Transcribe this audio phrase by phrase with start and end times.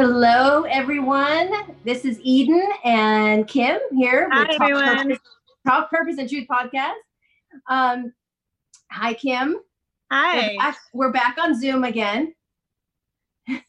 [0.00, 1.50] Hello, everyone.
[1.82, 4.96] This is Eden and Kim here Hi, with Talk everyone.
[5.08, 5.18] Purpose,
[5.66, 6.92] Talk Purpose and Truth podcast.
[7.68, 8.12] Um,
[8.92, 9.54] hi, Kim.
[9.54, 9.60] We're
[10.12, 12.32] Hi, back, we're back on Zoom again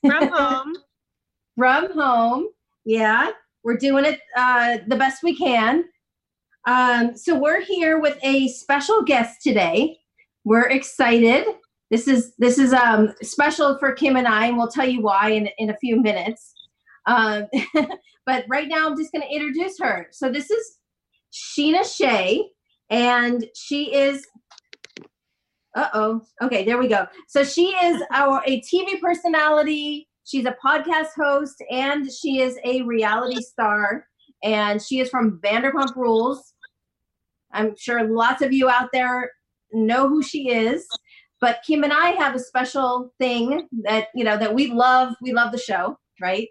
[0.06, 0.76] from home.
[1.58, 2.50] from home.
[2.86, 3.32] Yeah,
[3.64, 5.86] we're doing it uh, the best we can.
[6.68, 9.98] Um, so we're here with a special guest today.
[10.44, 11.48] We're excited.
[11.90, 15.30] This is this is um, special for Kim and I, and we'll tell you why
[15.32, 16.54] in in a few minutes.
[17.08, 17.48] Um,
[18.26, 20.08] but right now, I'm just going to introduce her.
[20.12, 20.78] So this is
[21.34, 22.48] Scheana Shay,
[22.90, 24.26] and she is.
[25.76, 26.22] Uh oh.
[26.42, 27.06] Okay, there we go.
[27.28, 30.08] So she is our a TV personality.
[30.26, 34.06] She's a podcast host, and she is a reality star.
[34.44, 36.54] And she is from Vanderpump Rules.
[37.52, 39.32] I'm sure lots of you out there
[39.74, 40.88] know who she is.
[41.42, 45.16] But Kim and I have a special thing that you know that we love.
[45.22, 46.50] We love the show, right?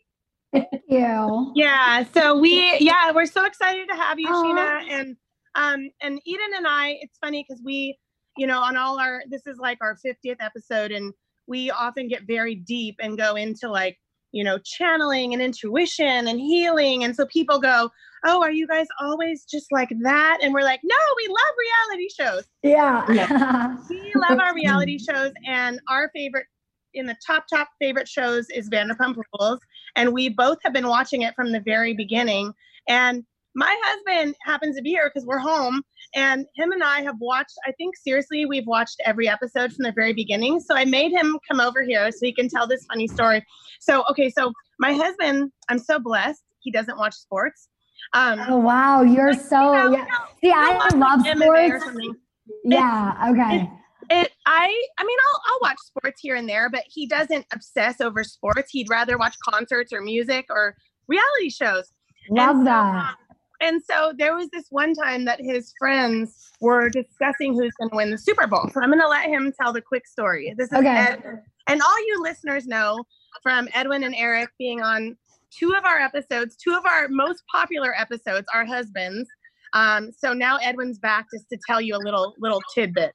[0.89, 1.29] yeah.
[1.55, 4.43] Yeah, so we yeah, we're so excited to have you, Aw.
[4.43, 5.17] Scheana, and
[5.55, 6.99] um and Eden and I.
[7.01, 7.99] It's funny because we,
[8.37, 11.13] you know, on all our this is like our 50th episode, and
[11.47, 13.99] we often get very deep and go into like
[14.39, 17.91] you know channeling and intuition and healing, and so people go,
[18.25, 20.39] oh, are you guys always just like that?
[20.43, 22.45] And we're like, no, we love reality shows.
[22.63, 23.77] Yeah.
[23.89, 26.47] we love our reality shows and our favorite
[26.95, 29.61] in the top top favorite shows is vanderpump rules
[29.95, 32.51] and we both have been watching it from the very beginning
[32.89, 33.25] and
[33.55, 35.83] my husband happens to be here because we're home
[36.15, 39.93] and him and i have watched i think seriously we've watched every episode from the
[39.93, 43.09] very beginning so i made him come over here so he can tell this funny
[43.09, 43.45] story
[43.81, 47.69] so okay so my husband i'm so blessed he doesn't watch sports
[48.15, 50.05] um oh wow, you're like, so you know, yeah.
[50.41, 52.17] See, I love like, sports.
[52.65, 53.31] Yeah.
[53.31, 53.69] Okay.
[54.11, 58.01] it i i mean i'll i'll watch sports here and there but he doesn't obsess
[58.01, 60.75] over sports he'd rather watch concerts or music or
[61.09, 61.93] reality shows
[62.31, 62.95] Love so, that.
[62.95, 63.17] um,
[63.61, 67.97] and so there was this one time that his friends were discussing who's going to
[67.97, 70.71] win the super bowl so i'm going to let him tell the quick story this
[70.73, 70.89] is Okay.
[70.89, 73.05] Ed, and all you listeners know
[73.43, 75.17] from edwin and eric being on
[75.51, 79.29] two of our episodes two of our most popular episodes are husbands
[79.75, 83.13] um, so now edwin's back just to tell you a little little tidbit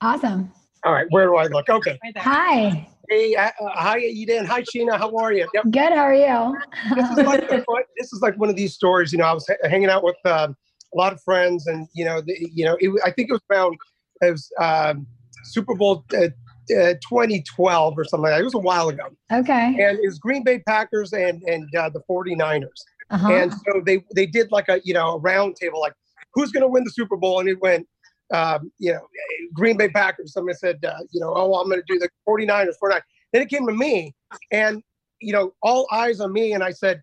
[0.00, 0.52] Awesome.
[0.84, 1.68] All right, where do I look?
[1.68, 1.98] Okay.
[2.04, 2.18] right.
[2.18, 2.88] Hi.
[3.08, 4.44] Hey, uh, uh, hi, Eden.
[4.46, 4.98] Hi, Scheana.
[4.98, 5.48] How are you?
[5.54, 5.64] Yep.
[5.70, 5.92] Good.
[5.92, 6.56] How are you?
[6.94, 7.48] This is like
[7.96, 9.12] this is like one of these stories.
[9.12, 10.56] You know, I was ha- hanging out with um,
[10.94, 13.42] a lot of friends, and you know, the, you know, it, I think it was
[13.50, 13.76] around
[14.22, 15.06] it was um,
[15.44, 16.28] Super Bowl uh,
[16.76, 18.22] uh, 2012 or something.
[18.22, 18.40] like that.
[18.40, 19.76] It was a while ago, okay.
[19.78, 22.66] and it was Green Bay Packers and and uh, the 49ers.
[23.10, 23.32] Uh-huh.
[23.32, 25.92] And so they they did like a you know a round table like
[26.34, 27.86] who's going to win the Super Bowl and it went
[28.32, 29.06] um, you know
[29.52, 30.32] Green Bay Packers.
[30.32, 33.00] Somebody said uh, you know oh I'm going to do the 49ers 49.
[33.32, 34.14] Then it came to me
[34.52, 34.82] and
[35.20, 37.02] you know all eyes on me and I said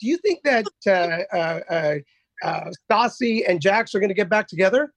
[0.00, 1.94] do you think that uh, uh, uh,
[2.46, 4.92] uh, Stassi and Jax are going to get back together?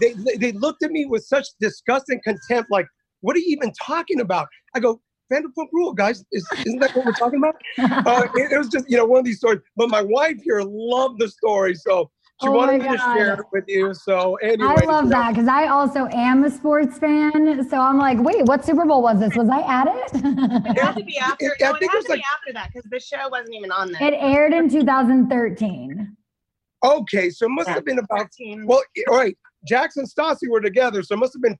[0.00, 2.86] They, they looked at me with such disgust and contempt like
[3.20, 4.48] what are you even talking about?
[4.74, 5.00] I go
[5.32, 7.54] Vanderpump Rule guys is, isn't that what we're talking about?
[8.06, 9.60] uh, it, it was just you know one of these stories.
[9.76, 12.10] But my wife here loved the story, so
[12.42, 13.94] she Oh wanted me to share it with you.
[13.94, 17.66] So anyway, I love that because I also am a sports fan.
[17.68, 19.36] So I'm like, wait, what Super Bowl was this?
[19.36, 20.78] Was I at It it?
[20.78, 21.46] had to be after.
[21.46, 22.98] It- I no, it think had it was to be like- after that because the
[23.00, 24.02] show wasn't even on then.
[24.02, 26.16] it aired in 2013.
[26.84, 28.28] Okay, so it must have been about
[28.64, 29.36] well, all right.
[29.66, 31.56] Jackson Stassi were together, so it must have been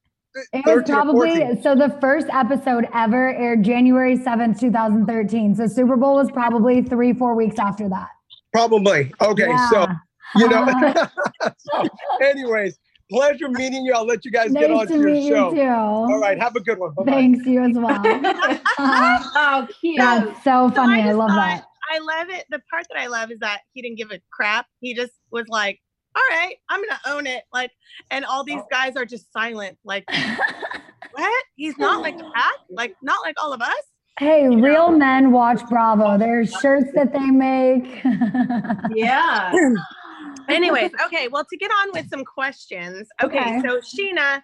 [0.52, 5.54] It was probably so the first episode ever aired January 7th, 2013.
[5.54, 8.08] So Super Bowl was probably three, four weeks after that.
[8.52, 9.46] probably okay.
[9.70, 9.94] So Yeah.
[10.36, 10.62] You know.
[10.62, 11.50] Uh-huh.
[11.58, 11.88] so,
[12.22, 12.78] anyways,
[13.10, 13.92] pleasure meeting you.
[13.92, 15.50] I'll let you guys get on nice to to your meet show.
[15.50, 15.68] you too.
[15.68, 16.92] All right, have a good one.
[16.94, 17.12] Bye-bye.
[17.12, 18.00] Thanks, you as well.
[19.36, 19.98] Oh, cute.
[19.98, 21.02] that's so So funny.
[21.02, 21.64] I, love thought- that.
[21.92, 22.44] I love it.
[22.50, 24.66] The part that I love is that he didn't give a crap.
[24.80, 25.80] He just was like,
[26.16, 27.70] "All right, I'm gonna own it." Like,
[28.10, 28.66] and all these oh.
[28.70, 29.76] guys are just silent.
[29.84, 30.04] Like,
[31.12, 31.44] what?
[31.56, 32.56] He's not like that.
[32.70, 33.74] Like, not like all of us.
[34.18, 36.16] Hey, real men watch Bravo.
[36.16, 38.02] There's shirts that they make.
[38.94, 39.52] yeah.
[40.48, 41.28] Anyways, okay.
[41.28, 43.08] Well, to get on with some questions.
[43.22, 43.62] Okay, Okay.
[43.62, 44.42] so Scheana,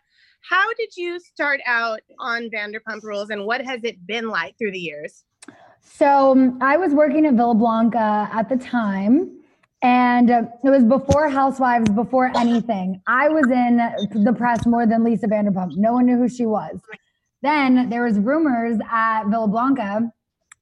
[0.48, 4.72] how did you start out on Vanderpump Rules and what has it been like through
[4.72, 5.24] the years?
[5.82, 9.36] So um, I was working at Villa Blanca at the time.
[9.82, 13.00] And uh, it was before Housewives, before anything.
[13.06, 13.78] I was in
[14.24, 15.74] the press more than Lisa Vanderpump.
[15.76, 16.78] No one knew who she was.
[17.40, 20.12] Then there was rumors at Villa Blanca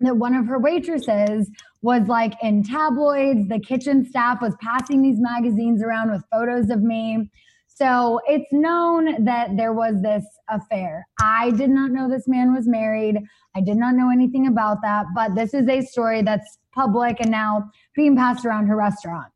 [0.01, 1.51] that one of her waitresses
[1.83, 3.49] was like in tabloids.
[3.49, 7.31] The kitchen staff was passing these magazines around with photos of me.
[7.67, 11.07] So it's known that there was this affair.
[11.21, 13.23] I did not know this man was married.
[13.55, 17.31] I did not know anything about that, but this is a story that's public and
[17.31, 19.29] now being passed around her restaurant.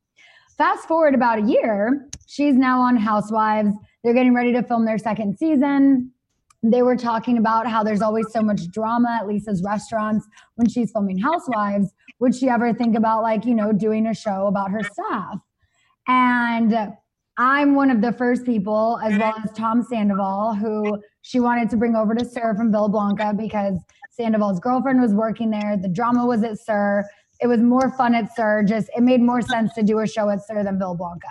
[0.58, 3.74] Fast forward about a year, she's now on Housewives.
[4.02, 6.10] They're getting ready to film their second season.
[6.62, 10.92] They were talking about how there's always so much drama at Lisa's restaurants when she's
[10.92, 11.92] filming Housewives.
[12.20, 15.38] Would she ever think about, like, you know, doing a show about her staff?
[16.06, 16.92] And
[17.36, 21.76] I'm one of the first people, as well as Tom Sandoval, who she wanted to
[21.76, 23.78] bring over to SUR from Villa Blanca because
[24.10, 25.76] Sandoval's girlfriend was working there.
[25.76, 27.04] The drama was at SUR.
[27.40, 28.62] It was more fun at SUR.
[28.62, 31.28] Just it made more sense to do a show at SUR than Villa Blanca.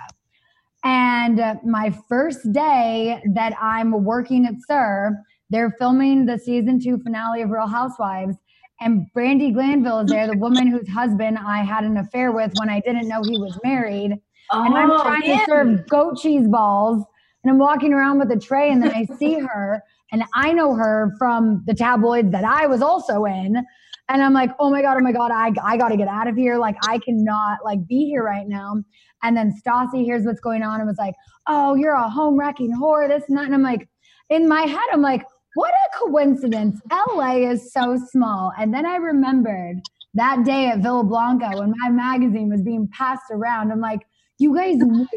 [0.84, 5.16] And uh, my first day that I'm working at SUR,
[5.50, 8.36] they're filming the season two finale of Real Housewives.
[8.80, 12.70] And Brandi Glanville is there, the woman whose husband I had an affair with when
[12.70, 14.20] I didn't know he was married
[14.52, 15.40] Oh, and I'm trying yeah.
[15.40, 17.04] to serve goat cheese balls.
[17.44, 19.82] And I'm walking around with a tray, and then I see her,
[20.12, 23.66] and I know her from the tabloids that I was also in.
[24.12, 26.28] And I'm like, oh my God, oh my God, I, I got to get out
[26.28, 26.58] of here.
[26.58, 28.76] Like, I cannot like be here right now.
[29.24, 31.16] And then Stassi hears what's going on and was like,
[31.48, 33.46] oh, you're a home wrecking whore, this and that.
[33.46, 33.88] And I'm like,
[34.30, 35.24] in my head, I'm like,
[35.54, 36.82] what a coincidence.
[36.92, 38.52] LA is so small.
[38.60, 39.78] And then I remembered
[40.14, 43.72] that day at Villa Blanca when my magazine was being passed around.
[43.72, 44.02] I'm like,
[44.40, 45.08] you guys knew.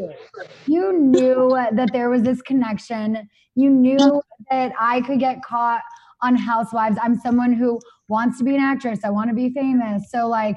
[0.67, 3.29] You knew that there was this connection.
[3.57, 5.83] You knew that I could get caught
[6.23, 6.97] on Housewives.
[7.03, 9.01] I'm someone who wants to be an actress.
[9.05, 10.11] I want to be famous.
[10.11, 10.57] So like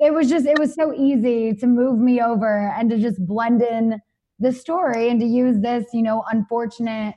[0.00, 3.62] it was just it was so easy to move me over and to just blend
[3.62, 4.00] in
[4.38, 7.14] the story and to use this, you know, unfortunate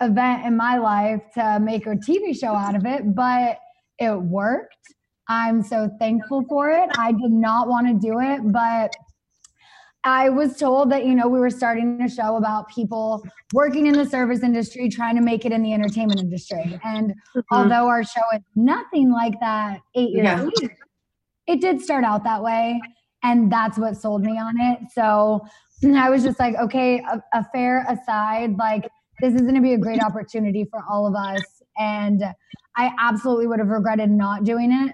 [0.00, 3.58] event in my life to make a TV show out of it, but
[3.98, 4.76] it worked.
[5.28, 6.88] I'm so thankful for it.
[6.98, 8.94] I did not want to do it, but
[10.06, 13.96] I was told that, you know, we were starting a show about people working in
[13.96, 16.78] the service industry, trying to make it in the entertainment industry.
[16.84, 17.42] And Mhm.
[17.50, 20.42] although our show is nothing like that eight years Yeah.
[20.44, 20.76] later,
[21.48, 22.80] it did start out that way.
[23.24, 24.78] And that's what sold me on it.
[24.92, 25.44] So
[25.84, 28.88] I was just like, okay, a, affair aside, like
[29.20, 31.62] this is going to be a great opportunity for all of us.
[31.76, 32.22] And
[32.76, 34.92] I absolutely would have regretted not doing it.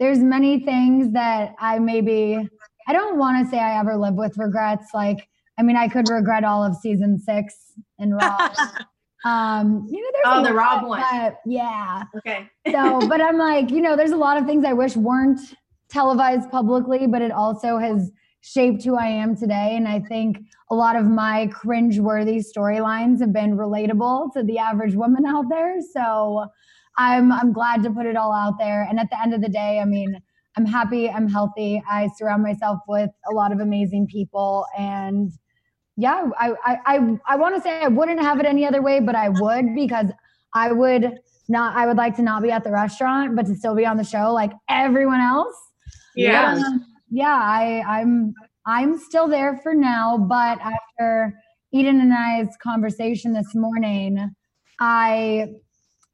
[0.00, 2.48] There's many things that I maybe
[2.86, 4.88] I don't want to say I ever live with regrets.
[4.94, 5.28] Like,
[5.58, 7.54] I mean, I could regret all of season six
[7.98, 8.48] and Raw.
[9.24, 11.00] um, you know, there's Oh, the lot, Rob one.
[11.10, 12.04] but yeah.
[12.18, 12.48] Okay.
[12.70, 15.40] So, but I'm like, you know, there's a lot of things I wish weren't
[15.88, 18.10] televised publicly, but it also has
[18.40, 19.74] shaped who I am today.
[19.76, 20.38] And I think
[20.70, 25.76] a lot of my cringe-worthy storylines have been relatable to the average woman out there.
[25.94, 26.46] So
[26.98, 28.82] I'm I'm glad to put it all out there.
[28.88, 30.20] And at the end of the day, I mean,
[30.56, 31.82] I'm happy, I'm healthy.
[31.88, 34.66] I surround myself with a lot of amazing people.
[34.78, 35.32] And
[35.96, 39.00] yeah, I I I, I want to say I wouldn't have it any other way,
[39.00, 40.06] but I would because
[40.54, 41.18] I would
[41.48, 43.96] not I would like to not be at the restaurant, but to still be on
[43.96, 45.54] the show like everyone else.
[46.16, 46.54] Yeah.
[46.54, 48.34] Um, yeah, I, I'm
[48.66, 51.34] I'm still there for now, but after
[51.72, 54.34] Eden and I's conversation this morning,
[54.80, 55.48] I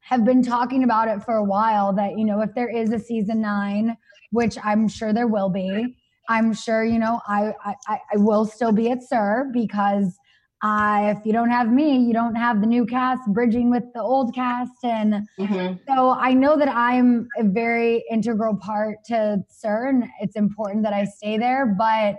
[0.01, 2.99] have been talking about it for a while that, you know, if there is a
[2.99, 3.95] season nine,
[4.31, 5.97] which I'm sure there will be,
[6.29, 7.75] I'm sure, you know, I I,
[8.13, 10.17] I will still be at SUR because
[10.63, 14.01] I, if you don't have me, you don't have the new cast bridging with the
[14.01, 14.83] old cast.
[14.83, 15.79] And Mhm.
[15.87, 20.93] so I know that I'm a very integral part to SUR and it's important that
[20.93, 22.17] I stay there, but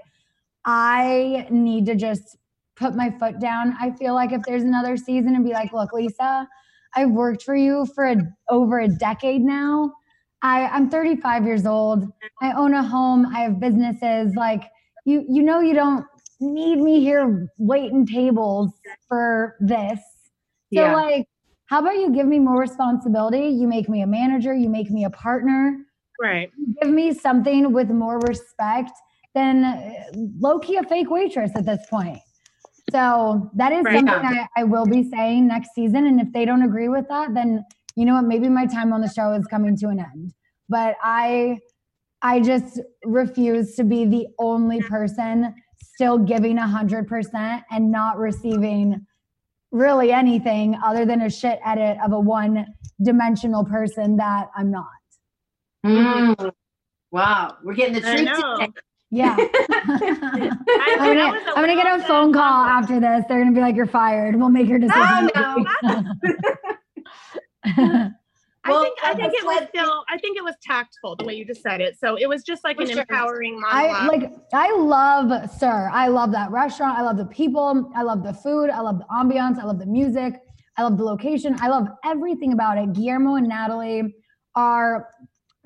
[0.64, 2.36] I need to just
[2.76, 3.76] put my foot down.
[3.80, 6.48] I feel like if there's another season and be like, look, Lisa,
[6.94, 8.16] I've worked for you for a,
[8.48, 9.92] over a decade now.
[10.42, 12.08] I, I'm 35 years old.
[12.40, 13.26] I own a home.
[13.26, 14.34] I have businesses.
[14.34, 14.64] Like
[15.04, 16.04] you, you know, you don't
[16.40, 18.72] need me here waiting tables
[19.08, 20.00] for this.
[20.74, 20.92] So Yeah.
[20.92, 21.26] like,
[21.66, 23.48] how about you give me more responsibility?
[23.48, 24.54] You make me a manager.
[24.54, 25.78] You make me a partner.
[26.20, 26.50] Right.
[26.80, 28.90] Give me something with more respect
[29.34, 30.04] than uh,
[30.38, 32.18] low key a fake waitress at this point.
[32.90, 33.94] So that is Right.
[33.94, 36.06] something I, I will be saying next season.
[36.06, 37.64] And if they don't agree with that, then
[37.96, 38.24] you know what?
[38.24, 40.32] Maybe my time on the show is coming to an end.
[40.68, 41.58] But I,
[42.22, 48.18] I just refuse to be the only person still giving a hundred percent and not
[48.18, 49.06] receiving
[49.70, 52.66] really anything other than a shit edit of a one
[53.02, 54.86] dimensional person that I'm not.
[55.84, 56.52] Mm.
[57.10, 58.70] Wow, we're getting the I truth
[59.10, 59.36] Yeah.
[59.38, 63.24] I- I'm gonna, that was a I'm gonna get a phone said call after this.
[63.28, 64.36] They're gonna be like, "You're fired.
[64.36, 65.66] We'll make your decision." no.
[65.82, 66.04] I
[68.68, 71.44] Well, think I think it was still I think it was tactful the way you
[71.44, 71.98] just said it.
[71.98, 73.00] So it was just like an sure.
[73.00, 74.30] empowering I like.
[74.52, 75.90] I love SUR.
[75.92, 76.96] I love that restaurant.
[76.96, 77.90] I love the people.
[77.96, 78.70] I love the food.
[78.70, 79.58] I love the ambiance.
[79.58, 80.34] I love the music.
[80.76, 81.56] I love the location.
[81.60, 82.92] I love everything about it.
[82.92, 84.14] Guillermo and Natalie
[84.54, 85.08] are,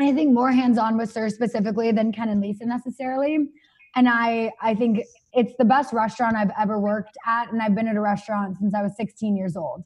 [0.00, 3.50] I think, more hands-on with SUR specifically than Ken and Lisa necessarily.
[3.94, 5.00] And I, I think
[5.32, 8.74] it's the best restaurant I've ever worked at, and I've been at a restaurant since
[8.74, 9.84] I was 16 years old.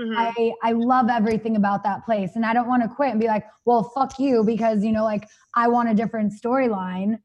[0.00, 0.14] Mhm.
[0.16, 3.26] I I love everything about that place and I don't want to quit and be
[3.26, 7.18] like, "Well, fuck you" because you know like I want a different storyline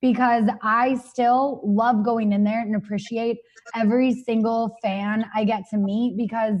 [0.00, 3.38] because I still love going in there and appreciate
[3.74, 6.56] every single fan I get to meet because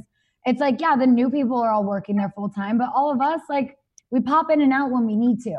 [0.46, 3.20] it's like, yeah, the new people are all working there full time, but all of
[3.20, 3.76] us like
[4.10, 5.56] we pop in and out when we need to.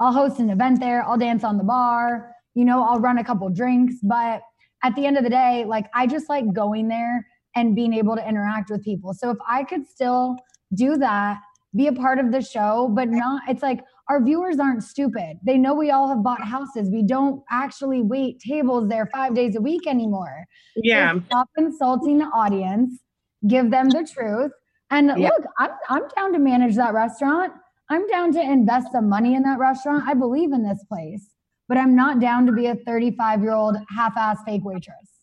[0.00, 3.24] I'll host an event there, I'll dance on the bar, you know, I'll run a
[3.24, 4.42] couple drinks, but
[4.82, 8.16] at the end of the day, like I just like going there and being able
[8.16, 9.12] to interact with people.
[9.14, 10.36] So if I could still
[10.74, 11.38] do that,
[11.74, 15.38] be a part of the show, but not, it's like our viewers aren't stupid.
[15.44, 16.90] They know we all have bought houses.
[16.90, 20.44] We don't actually wait tables there five days a week anymore.
[20.76, 21.14] yeah.
[21.14, 23.00] Just stop insulting the audience,
[23.48, 24.52] give them the truth.
[24.90, 25.30] And Yeah.
[25.30, 27.52] look, I'm, I'm down to manage that restaurant.
[27.90, 30.04] I'm down to invest some money in that restaurant.
[30.06, 31.30] I believe in this place,
[31.68, 35.13] but I'm not down to be a 35 year old half ass fake waitress.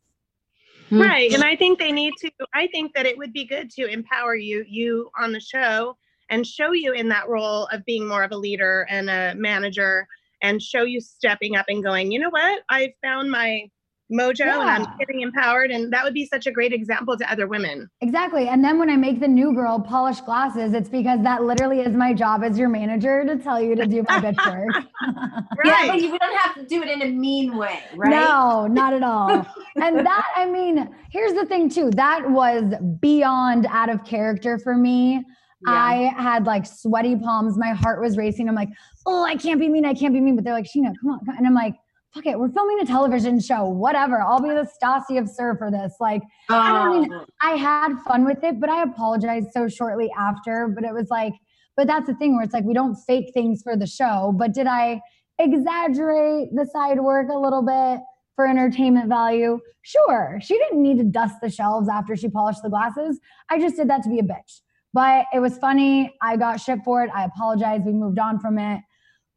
[0.91, 1.01] Mm.
[1.01, 1.33] Right.
[1.33, 4.35] And I think they need to I think that it would be good to empower
[4.35, 5.97] you you on the show
[6.29, 10.07] and show you in that role of being more of a leader and a manager
[10.41, 12.63] and show you stepping up and going, you know what?
[12.69, 13.69] I found my
[14.11, 17.47] mojo and I'm getting empowered and that would be such a great example to other
[17.47, 17.89] women.
[18.01, 18.47] Exactly.
[18.47, 21.95] And then when I make the new girl polish glasses, it's because that literally is
[21.95, 24.85] my job as your manager to tell you to do my bitch work.
[25.63, 28.09] Yeah, but you don't have to do it in a mean way, right?
[28.09, 29.45] No, not at all.
[29.75, 31.91] and that, I mean, here's the thing too.
[31.91, 35.23] That was beyond out of character for me.
[35.65, 35.73] Yeah.
[35.73, 37.57] I had like sweaty palms.
[37.57, 38.49] My heart was racing.
[38.49, 38.69] I'm like,
[39.05, 39.85] oh, I can't be mean.
[39.85, 40.35] I can't be mean.
[40.35, 41.19] But they're like, Scheana, come on.
[41.19, 41.75] come on." And I'm like,
[42.13, 42.37] fuck it.
[42.37, 43.65] We're filming a television show.
[43.65, 44.21] Whatever.
[44.21, 45.95] I'll be the Stassi of SUR for this.
[45.99, 50.67] Like, I don't Oh, I had fun with it, but I apologized so shortly after.
[50.73, 51.33] But it was like,
[51.77, 54.33] but that's the thing where it's like we don't fake things for the show.
[54.37, 55.01] But did I
[55.39, 58.01] exaggerate the side work a little bit
[58.35, 59.59] for entertainment value?
[59.81, 60.37] Sure.
[60.41, 63.19] She didn't need to dust the shelves after she polished the glasses.
[63.49, 64.61] I just did that to be a bitch.
[64.93, 66.13] But it was funny.
[66.21, 67.09] I got shit for it.
[67.15, 67.85] I apologized.
[67.85, 68.81] We moved on from it.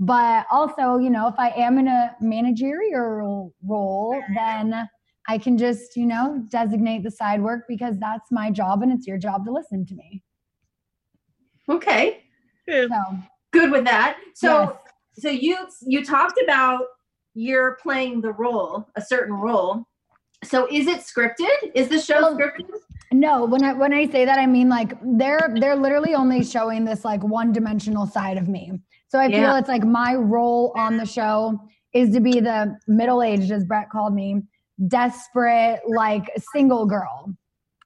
[0.00, 4.88] But also, you know, if I am in a managerial role, then
[5.28, 9.06] I can just, you know, designate the side work because that's my job and it's
[9.06, 10.22] your job to listen to me.
[11.70, 12.22] okay.
[12.68, 12.90] Good.
[12.90, 13.18] So,
[13.52, 14.16] Good with that.
[14.34, 14.72] So yes.
[15.16, 16.82] so you you talked about
[17.34, 19.84] you're playing the role, a certain role.
[20.42, 21.70] So is it scripted?
[21.74, 22.66] Is the show Well, scripted?
[23.12, 26.84] no, when I when I say that, I mean like they're they're literally only showing
[26.84, 28.72] this like one dimensional side of me.
[29.14, 29.58] So I feel Yeah.
[29.58, 31.56] it's like my role on the show
[31.92, 34.42] is to be the middle aged, as Brett called me,
[34.88, 37.32] desperate like single girl.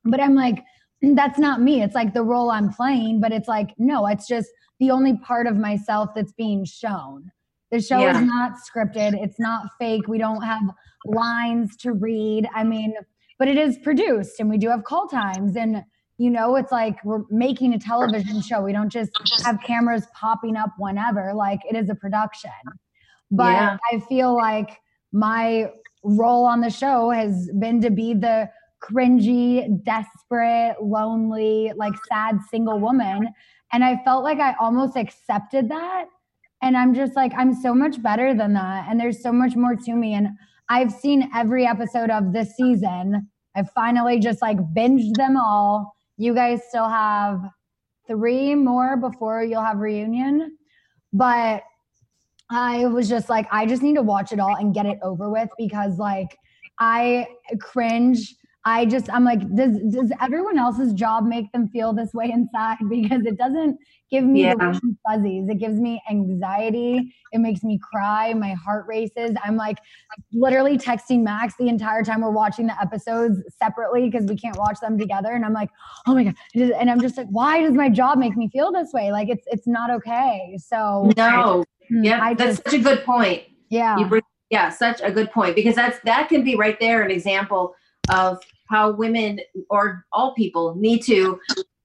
[0.07, 0.65] But I'm like,
[1.03, 1.83] that's not me.
[1.83, 4.49] It's like the role I'm playing, but it's like no, it's just
[4.81, 7.31] the only part of myself that's being shown.
[7.73, 8.19] The show Yeah.
[8.19, 9.23] is not scripted.
[9.23, 10.09] It's not fake.
[10.09, 10.63] We don't have
[11.05, 12.49] lines to read.
[12.55, 12.95] I mean,
[13.39, 15.85] but it is produced and we do have call times and
[16.19, 18.61] you know it's like we're making a television show.
[18.63, 19.11] We don't just
[19.45, 22.51] have cameras popping up whenever like it is a production.
[23.31, 23.77] But Yeah.
[23.93, 24.71] i feel like
[25.13, 25.71] my
[26.05, 28.49] role on the show has been to be the
[28.83, 33.29] cringy desperate lonely like sad single woman.
[33.73, 36.07] And i felt like i almost accepted that.
[36.63, 38.87] And i'm just like i'm so much better than that.
[38.89, 40.15] And there's so much more to me.
[40.15, 40.29] And
[40.69, 43.29] I've seen every episode of this season.
[43.55, 45.95] I've finally just like binged them all.
[46.19, 47.41] You guys still have
[48.07, 50.59] three more before you'll have reunion.
[51.13, 51.63] But
[52.51, 55.31] I was just like, I just need to watch it all and get it over
[55.31, 56.37] with because like
[56.79, 57.29] I
[57.61, 58.35] cringe.
[58.69, 62.77] I just I'm like, does does everyone else's job make them feel this way inside?
[62.91, 63.79] Because it doesn't
[64.11, 64.55] give me Yeah.
[64.55, 65.49] the fuzzies.
[65.49, 67.15] It gives me anxiety.
[67.33, 68.35] It makes me cry.
[68.35, 69.31] My heart races.
[69.45, 69.79] I'm like
[70.33, 74.79] literally texting Max the entire time we're watching the episodes separately because we can't watch
[74.81, 75.33] them together.
[75.33, 75.71] And I'm like,
[76.07, 76.35] oh my god.
[76.55, 79.13] And I'm just like, why does my job make me feel this way?
[79.13, 80.59] Like it's it's not okay.
[80.59, 81.65] So No.
[81.91, 83.43] mm, Yeah, I that's just such a good point.
[83.71, 83.99] yeah.
[83.99, 87.11] You bring yeah, such a good point because that's that can be right there an
[87.11, 87.75] example
[88.11, 91.39] of how women or all people need to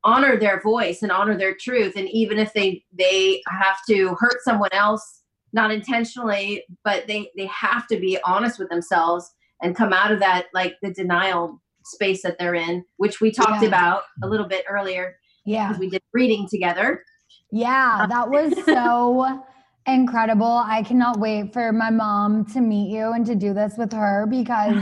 [0.03, 4.41] honor their voice and honor their truth and even if they they have to hurt
[4.43, 5.21] someone else
[5.53, 10.19] not intentionally but they they have to be honest with themselves and come out of
[10.19, 13.67] that like the denial space that they're in which we talked Yeah.
[13.69, 15.67] about a little bit earlier Yeah.
[15.69, 17.03] because we did reading together
[17.51, 19.41] Yeah, um, that was so
[19.85, 20.63] incredible.
[20.65, 24.25] I cannot wait for my mom to meet you and to do this with her
[24.29, 24.81] because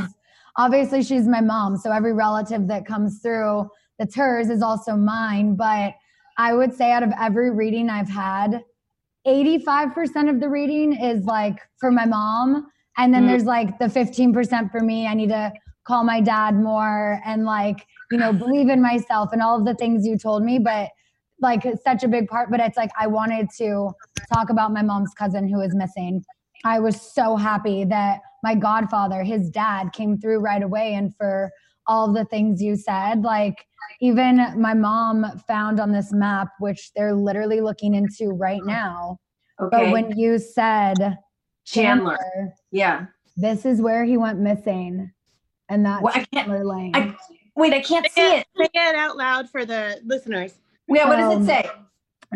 [0.58, 1.78] obviously she's my mom.
[1.78, 5.56] So every relative that comes through that's hers is also mine.
[5.56, 5.94] But
[6.38, 8.64] I would say out of every reading I've had,
[9.28, 12.68] 85% of the reading is like for my mom.
[12.98, 13.28] And then Mm.
[13.28, 15.08] there's like the 15% for me.
[15.08, 15.54] I need to
[15.84, 19.76] call my dad more and like, you know, believe in myself and all of the
[19.76, 20.60] things you told me.
[20.60, 20.90] But
[21.40, 23.92] like it's such a big part, but it's like I wanted to
[24.34, 26.24] talk about my mom's cousin who is missing.
[26.66, 31.52] I was so happy that my godfather, his dad, came through right away and for
[31.88, 33.22] all the things you said.
[33.24, 33.66] Like
[34.00, 39.18] even my mom found on this map, which they're literally looking into right now.
[39.60, 41.18] okay But when you said
[41.66, 42.18] Chandler.
[42.18, 43.06] Chandler, yeah
[43.38, 45.12] this is where he went missing.
[45.70, 46.92] And that's Well, I can't- Chandler Lane.
[46.96, 47.16] I-
[47.56, 50.54] wait i can't see Say it it, say it out loud for the listeners.
[50.88, 51.70] yeah what does Um, it say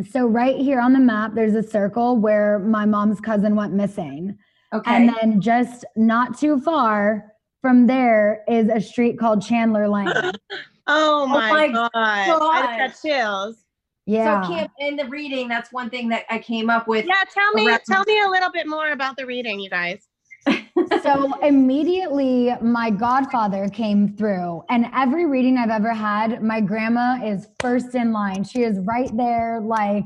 [0.10, 4.38] so right here on the map, there's a circle where my mom's cousin went missing.
[4.78, 10.12] Okay And then just not too far from there is a street called Chandler Lane.
[10.88, 11.90] Oh, oh my, my god.
[11.96, 13.66] I just got chills.
[14.06, 14.48] Yeah.
[14.48, 17.06] So Kim, in the reading, that's one thing that I came up with.
[17.08, 17.88] Yeah, tell me Correct.
[17.88, 20.08] tell me a little bit more about the reading, you guys.
[21.02, 27.48] so immediately my godfather came through and every reading i've ever had my grandma is
[27.60, 30.06] first in line she is right there like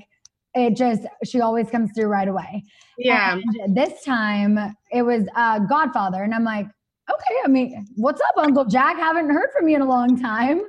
[0.55, 2.63] it just she always comes through right away
[2.99, 3.33] Yeah.
[3.33, 4.59] And this time
[4.91, 6.67] it was uh godfather and i'm like
[7.11, 10.61] okay i mean what's up uncle jack haven't heard from you in a long time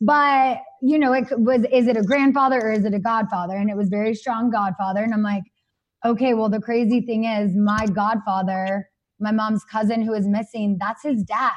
[0.00, 3.70] but you know it was is it a grandfather or is it a godfather and
[3.70, 5.44] it was very strong godfather and i'm like
[6.04, 8.88] okay well the crazy thing is my godfather
[9.20, 11.52] my mom's cousin who is missing that's his dad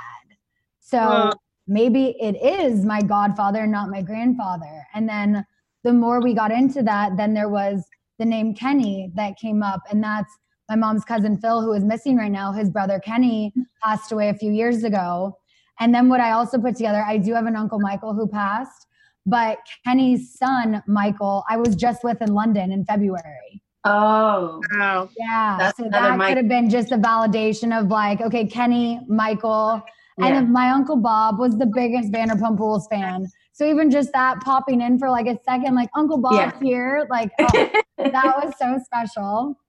[0.81, 1.31] so Wow.
[1.67, 5.45] maybe it is my godfather not my grandfather and then
[5.83, 7.85] the more we got into that then there was
[8.19, 10.31] the name kenny that came up and that's
[10.69, 14.33] my mom's cousin phil who is missing right now his brother kenny passed away a
[14.33, 15.37] few years ago
[15.79, 18.87] and then what i also put together i do have an uncle michael who passed
[19.25, 25.09] but kenny's son michael i was just with in london in february Oh, Wow.
[25.15, 25.57] yeah.
[25.59, 29.73] That's so that Mike- could have been just a validation of like, okay, Kenny, Michael,
[30.17, 30.33] and yeah.
[30.33, 33.27] then my uncle Bob was the biggest Vanderpump Rules fan.
[33.53, 37.29] So even just that popping in for like a second, like Uncle Bob's here, like
[37.39, 39.59] oh, that was so special.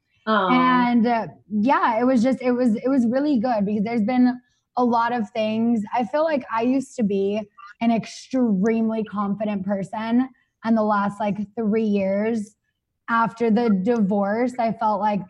[0.49, 4.39] And uh, yeah, it was just it was it was really good because there's been
[4.77, 5.83] a lot of things.
[5.95, 7.41] I feel like I used to be
[7.81, 10.29] an extremely confident person,
[10.65, 12.57] and the last like three years
[13.09, 15.21] after the divorce, I felt like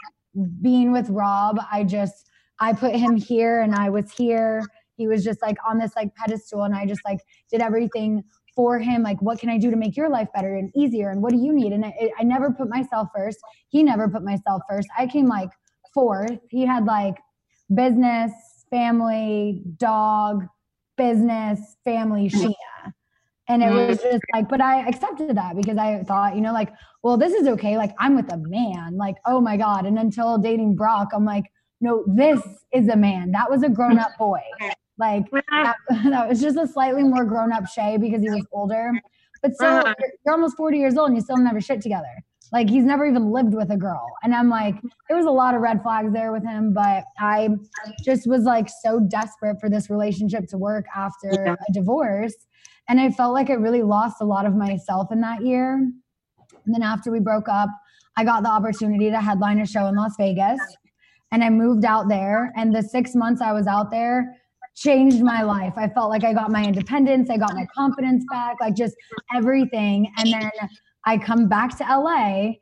[0.62, 2.30] being with Rob, I just
[2.60, 4.62] I put him here and I was here.
[4.96, 8.24] He was just like on this like pedestal and I just like did everything
[8.56, 9.02] for him.
[9.02, 11.10] Like, what can I do to make your life better and easier?
[11.10, 11.72] And what do you need?
[11.72, 13.38] And I, I never put myself first.
[13.68, 14.88] He never put myself first.
[14.98, 15.50] I came like
[15.94, 16.40] fourth.
[16.50, 17.16] He had like
[17.72, 18.32] business,
[18.70, 20.46] family, dog,
[20.96, 22.46] business, family, mm-hmm.
[22.46, 22.92] Scheana.
[23.48, 24.10] And it was mm-hmm.
[24.10, 26.72] just like, but I accepted that because I thought, you know, like,
[27.04, 27.76] well, this is okay.
[27.76, 28.96] Like, I'm with a man.
[28.96, 29.86] Like, oh my God.
[29.86, 31.44] And until dating Brock, I'm like,
[31.80, 32.40] no, this
[32.72, 33.32] is a man.
[33.32, 34.40] That was a grown up boy.
[34.98, 38.92] Like, that, that was just a slightly more grown up Shay because he was older.
[39.42, 39.94] But still, Uh-huh.
[40.24, 42.22] you're, almost 40 years old and you still never shit together.
[42.52, 44.06] Like, he's never even lived with a girl.
[44.22, 44.76] And I'm like,
[45.08, 47.48] there was a lot of red flags there with him, but I
[48.04, 51.56] just was like so desperate for this relationship to work after Yeah.
[51.68, 52.34] a divorce.
[52.88, 55.74] And I felt like I really lost a lot of myself in that year.
[55.74, 57.68] And then after we broke up,
[58.16, 60.60] I got the opportunity to headline a show in Las Vegas.
[61.32, 62.52] And I moved out there.
[62.56, 64.36] And the six months I was out there
[64.76, 65.72] changed my life.
[65.76, 68.94] I felt like I got my independence, I got my confidence back, like just
[69.34, 70.12] everything.
[70.18, 70.50] And then
[71.04, 72.52] I come back to LA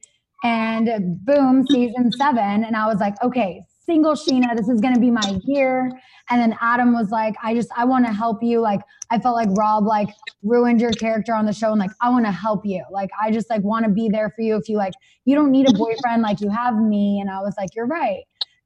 [0.45, 2.65] and boom, season seven.
[2.65, 5.91] And I was like, okay, single Scheana, this is gonna be my year.
[6.31, 8.61] And then Adam was like, I just I want to help you.
[8.61, 10.09] Like I felt like Rob like
[10.43, 12.85] ruined your character on the show and like I want to help you.
[12.91, 15.51] Like I just like want to be there for you if you like you don't
[15.51, 18.25] need a boyfriend like you have me and I was like you're right.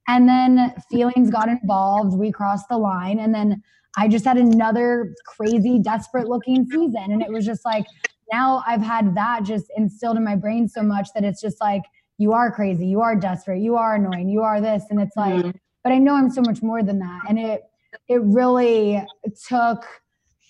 [0.08, 3.20] And then feelings got involved, we crossed the line.
[3.20, 3.62] And then
[3.96, 7.12] I just had another crazy desperate looking season.
[7.12, 7.86] And it was just like
[8.32, 11.82] now I've had that just instilled in my brain so much that it's just like
[12.16, 14.84] you are crazy, you are desperate, you are annoying, you are this.
[14.90, 15.54] And it's like Mhm.
[15.84, 17.22] but I know I'm so much more than that.
[17.28, 17.62] And it
[18.08, 19.02] it really
[19.48, 19.86] took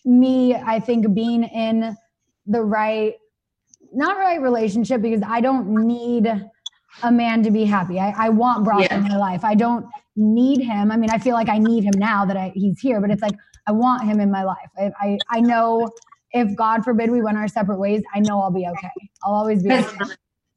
[0.04, 1.96] me, I think, being in
[2.46, 3.14] the right,
[3.92, 6.24] not right relationship because I don't need
[7.02, 7.98] a man to be happy.
[8.00, 8.96] I, I want Brock Yeah.
[8.96, 9.44] in my life.
[9.44, 10.90] I don't need him.
[10.90, 13.22] I mean, I feel like I need him now that I, he's here, but it's
[13.22, 13.34] like
[13.66, 14.68] I want him in my life.
[14.78, 15.90] I, I, I know
[16.32, 18.90] if God forbid we went our separate ways, I know I'll be okay.
[19.22, 19.86] I'll always be okay.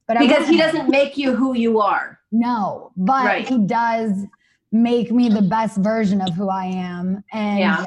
[0.07, 2.19] But because he doesn't make you who you are.
[2.31, 3.47] No, but Right.
[3.47, 4.25] he does
[4.71, 7.23] make me the best version of who I am.
[7.31, 7.85] And Yeah.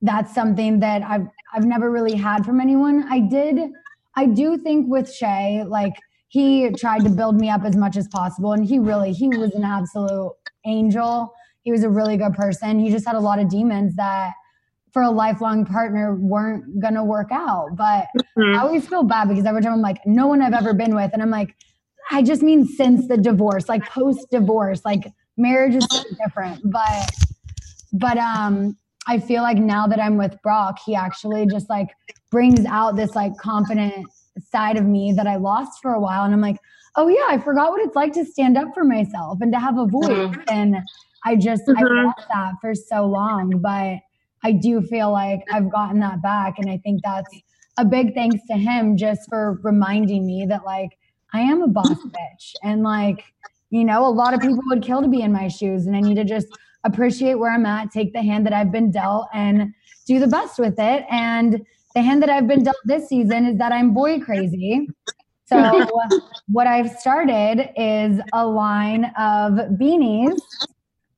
[0.00, 3.04] that's something that I've I've never really had from anyone.
[3.10, 3.70] I did
[4.16, 5.94] I do think with Shay, like
[6.32, 8.54] he tried to build me up as much as possible.
[8.54, 10.32] And he really he was an absolute
[10.64, 11.30] angel.
[11.60, 12.78] He was a really good person.
[12.78, 14.32] He just had a lot of demons that
[14.94, 17.76] for a lifelong partner weren't gonna work out.
[17.76, 18.06] But
[18.38, 18.56] Mhm.
[18.56, 21.10] I always feel bad because every time I'm like, no one I've ever been with,
[21.12, 21.54] and I'm like,
[22.10, 26.62] I just mean since the divorce, like post divorce, like marriage is so different.
[26.64, 27.10] But
[27.92, 31.88] but um I feel like now that I'm with Brock, he actually just like
[32.30, 34.06] brings out this like confident
[34.38, 36.24] side of me that I lost for a while.
[36.24, 36.56] And I'm like,
[36.96, 39.78] oh yeah, I forgot what it's like to stand up for myself and to have
[39.78, 40.12] a voice.
[40.12, 40.44] Mhm.
[40.48, 40.76] And
[41.24, 42.04] I just I Mhm.
[42.04, 43.60] lost that for so long.
[43.60, 43.98] But
[44.44, 46.58] I do feel like I've gotten that back.
[46.58, 47.40] And I think that's
[47.78, 50.90] a big thanks to him just for reminding me that like
[51.32, 52.54] I am a boss bitch.
[52.62, 53.24] And like,
[53.70, 55.86] you know, a lot of people would kill to be in my shoes.
[55.86, 56.48] And I need to just
[56.84, 59.72] appreciate where I'm at, take the hand that I've been dealt and
[60.06, 61.06] do the best with it.
[61.10, 64.88] And the hand that I've been dealt this season is that I'm boy crazy.
[65.46, 65.88] So
[66.48, 70.40] what I've started is a line of beanies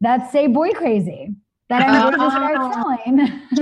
[0.01, 1.31] that say boy crazy
[1.69, 3.57] that I'm going to start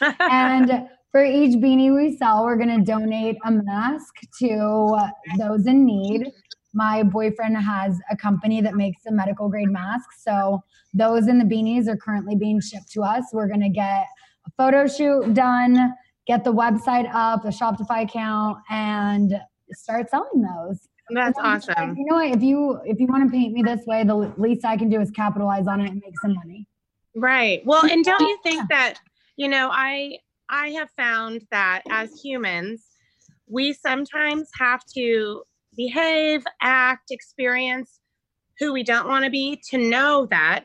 [0.00, 0.18] selling.
[0.20, 4.96] and for each beanie we sell, we're going to donate a mask to
[5.38, 6.26] those in need.
[6.74, 10.22] My boyfriend has a company that makes the medical grade masks.
[10.22, 13.24] So those in the beanies are currently being shipped to us.
[13.32, 14.06] We're going to get
[14.46, 15.94] a photo shoot done,
[16.26, 19.40] get the website up, the Shopify account, and
[19.72, 20.88] start selling those.
[21.10, 21.96] That's And I'm like, awesome.
[21.96, 22.30] You know what?
[22.30, 25.00] If you if you want to paint me this way, the least I can do
[25.00, 26.66] is capitalize on it and make some money.
[27.14, 27.62] Right.
[27.64, 28.96] Well, and don't you think that,
[29.36, 30.18] you know, I
[30.50, 32.84] I have found that as humans,
[33.48, 35.44] we sometimes have to
[35.76, 38.00] behave, act, experience
[38.58, 40.64] who we don't want to be to know that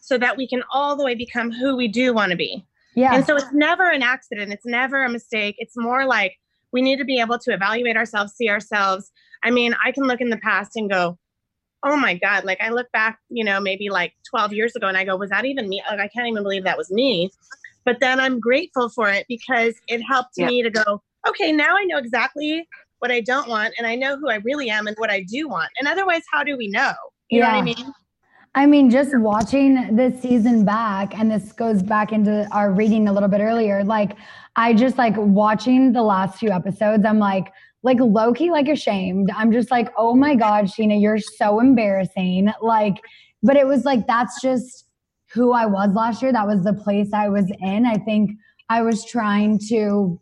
[0.00, 2.66] so that we can all the way become who we do want to be.
[2.94, 3.14] Yeah.
[3.14, 5.56] And so it's never an accident, it's never a mistake.
[5.58, 6.36] It's more like
[6.72, 9.10] we need to be able to evaluate ourselves, see ourselves.
[9.42, 11.18] I mean, I can look in the past and go,
[11.82, 14.96] oh my God, like I look back, you know, maybe like 12 years ago and
[14.96, 15.82] I go, was that even me?
[15.90, 17.30] Like, I can't even believe that was me.
[17.84, 20.46] But then I'm grateful for it because it helped Yeah.
[20.46, 24.18] me to go, okay, now I know exactly what I don't want and I know
[24.18, 25.70] who I really am and what I do want.
[25.78, 26.92] And otherwise, how do we know?
[27.30, 27.64] You know what I Yeah.
[27.64, 27.92] mean?
[28.54, 33.12] I mean, just watching this season back, and this goes back into our reading a
[33.12, 33.84] little bit earlier.
[33.84, 34.16] Like,
[34.56, 37.04] I just like watching the last few episodes.
[37.04, 37.52] I'm like,
[37.84, 39.30] like low key, like ashamed.
[39.36, 42.50] I'm just like, oh my god, Scheana, you're so embarrassing.
[42.60, 42.96] Like,
[43.42, 44.86] but it was like that's just
[45.32, 46.32] who I was last year.
[46.32, 47.86] That was the place I was in.
[47.86, 48.32] I think
[48.68, 50.20] I was trying to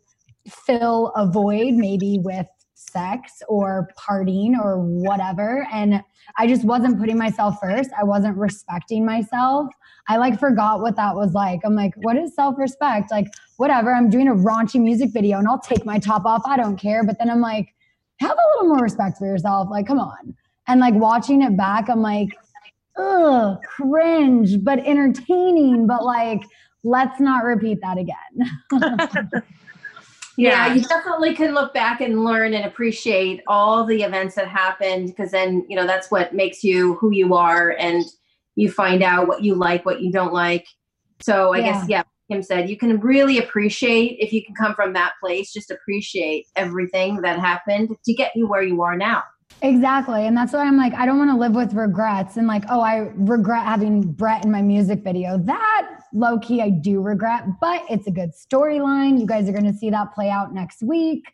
[0.66, 2.46] fill a void, maybe with
[2.92, 6.02] sex or partying or whatever, and
[6.36, 7.90] I just wasn't putting myself first.
[7.98, 9.68] I wasn't respecting myself.
[10.08, 11.60] I like forgot what that was like.
[11.64, 13.10] I'm like, what is self respect?
[13.10, 13.94] Like, whatever.
[13.94, 16.42] I'm doing a raunchy music video and I'll take my top off.
[16.46, 17.04] I don't care.
[17.04, 17.74] But then I'm like,
[18.20, 19.68] have a little more respect for yourself.
[19.70, 20.34] Like, come on.
[20.66, 22.28] And like watching it back, I'm like,
[22.96, 25.86] ugh, cringe, but entertaining.
[25.86, 26.42] But like,
[26.84, 29.42] let's not repeat that again.
[30.38, 30.74] Yeah, Yeah.
[30.74, 35.32] you definitely can look back and learn and appreciate all the events that happened because
[35.32, 38.04] then, you know, that's what makes you who you are and
[38.54, 40.66] you find out what you like, what you don't like.
[41.20, 44.92] So I guess, yeah, Kim said, you can really appreciate if you can come from
[44.92, 49.24] that place, just appreciate everything that happened to get you where you are now.
[49.62, 50.24] Exactly.
[50.24, 52.80] And that's why I'm like, I don't want to live with regrets and like, oh,
[52.80, 55.36] I regret having Brett in my music video.
[55.38, 59.20] That low key, I do regret, but it's a good storyline.
[59.20, 61.24] You guys are going to see that play out next week.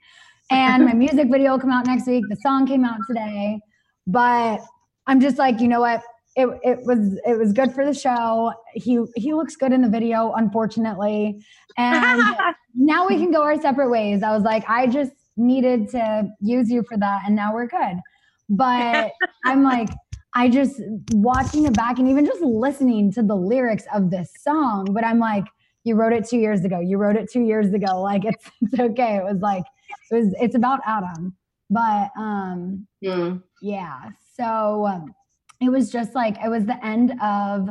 [0.51, 2.25] And my music video will come out next week.
[2.29, 3.61] The song came out today.
[4.07, 4.61] But
[5.07, 6.03] I'm just like, you know what?
[6.37, 8.53] It, it was it was good for the show.
[8.73, 11.41] He he looks good in the video, unfortunately.
[11.79, 12.37] And
[12.75, 14.23] now we can go our separate ways.
[14.23, 18.01] I was like, I just needed to use you for that, and now we're good.
[18.49, 19.13] But
[19.45, 19.91] I'm like,
[20.35, 20.81] I just
[21.13, 24.87] watching it back and even just listening to the lyrics of this song.
[24.93, 25.45] But I'm like,
[25.85, 26.81] you wrote it two years ago.
[26.81, 28.01] You wrote it two years ago.
[28.03, 29.17] Like it's it's okay.
[29.17, 29.65] It was like
[30.11, 31.37] it was it's about Adam.
[31.71, 33.37] But um Hmm.
[33.63, 34.11] yeah.
[34.37, 35.15] So um,
[35.61, 37.69] it was just like it was the end of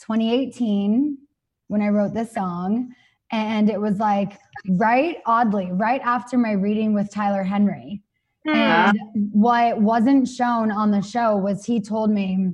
[0.00, 1.18] 2018
[1.68, 2.94] when I wrote this song.
[3.32, 8.02] And it was like right oddly, right after my reading with Tyler Henry.
[8.54, 8.98] And
[9.32, 12.52] what wasn't shown on the show was he told me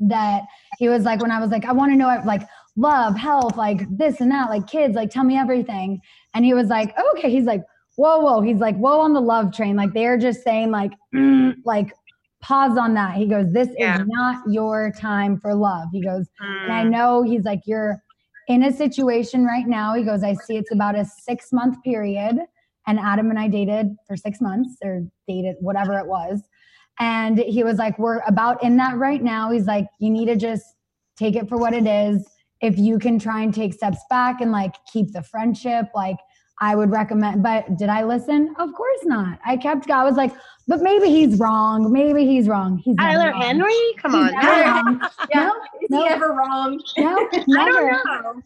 [0.00, 0.42] that
[0.78, 2.42] he was like, when I was like, I want to know like
[2.76, 6.00] love, health, like this and that, like kids, like tell me everything.
[6.34, 7.30] And he was like, okay.
[7.30, 7.62] He's like,
[7.96, 8.40] whoa, whoa.
[8.40, 9.76] He's like, whoa on the love train.
[9.76, 11.92] Like they're just saying like, mm, like
[12.40, 13.14] pause on that.
[13.14, 14.00] He goes, this Yeah.
[14.00, 15.88] is not your time for love.
[15.92, 16.28] He goes,
[16.66, 16.90] and I Mm.
[16.90, 18.02] know he's like, you're
[18.48, 19.94] in a situation right now.
[19.94, 22.38] He goes, I see it's about a six month period.
[22.86, 26.40] And Adam and I dated for six months or dated, whatever it was.
[26.98, 29.50] And he was like, We're about in that right now.
[29.50, 30.64] He's like, You need to just
[31.16, 32.26] take it for what it is.
[32.60, 36.16] If you can try and take steps back and like keep the friendship, like
[36.60, 37.42] I would recommend.
[37.42, 38.54] But did I listen?
[38.58, 39.38] Of course not.
[39.44, 40.32] I kept, I was like,
[40.68, 41.92] But maybe he's wrong.
[41.92, 42.78] Maybe he's wrong.
[42.78, 43.40] He's Tyler wrong.
[43.42, 43.74] Henry?
[43.98, 44.32] Come He's on.
[44.34, 45.10] never.
[45.34, 45.44] Yeah.
[45.48, 46.02] No, Is no.
[46.02, 46.80] he ever wrong?
[46.98, 47.86] no, I don't
[48.36, 48.42] know.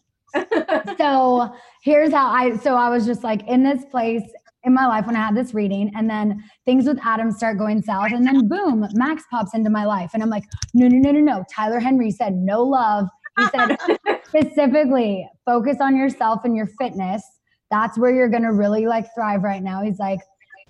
[0.99, 4.23] So here's how I so I was just like in this place
[4.67, 7.83] in my life when I had this reading, and then things with Adam start going
[7.83, 10.43] south, and then boom, Max pops into my life, and I'm like,
[10.75, 11.45] no, no, no, no, no.
[11.55, 13.07] Tyler Henry said no love.
[13.39, 13.77] He said
[14.27, 17.23] specifically focus on yourself and your fitness.
[17.71, 19.83] That's where you're gonna really like thrive right now.
[19.83, 20.21] He's like,